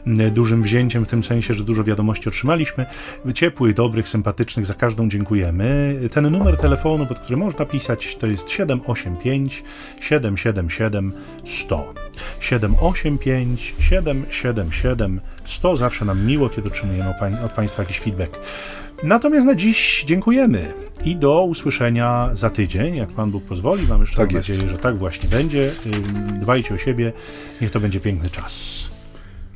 [0.07, 2.85] m, dużym wzięciem, w tym sensie, że dużo wiadomości otrzymaliśmy.
[3.33, 5.99] Ciepłych, dobrych, sympatycznych, za każdą dziękujemy.
[6.11, 9.63] Ten numer telefonu, pod który można pisać, to jest 785
[9.99, 11.11] 777
[11.45, 11.93] 100.
[12.39, 15.75] 785 777 100.
[15.75, 17.13] Zawsze nam miło, kiedy otrzymujemy
[17.45, 18.39] od Państwa jakiś feedback.
[19.03, 20.73] Natomiast na dziś dziękujemy
[21.05, 23.87] i do usłyszenia za tydzień, jak Pan Bóg pozwoli.
[23.87, 25.71] Mam jeszcze Tak mam nadzieję, że tak właśnie będzie.
[26.41, 27.13] Dbajcie o siebie,
[27.61, 28.85] niech to będzie piękny czas.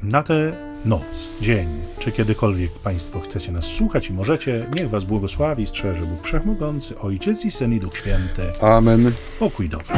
[0.03, 0.53] Na tę
[0.85, 1.67] noc, dzień,
[1.99, 7.45] czy kiedykolwiek Państwo chcecie nas słuchać i możecie, niech Was błogosławi, strzeże Bóg Wszechmogący, Ojciec
[7.45, 8.41] i Syn i Duch Święty.
[8.61, 9.11] Amen.
[9.39, 9.95] Pokój dobry.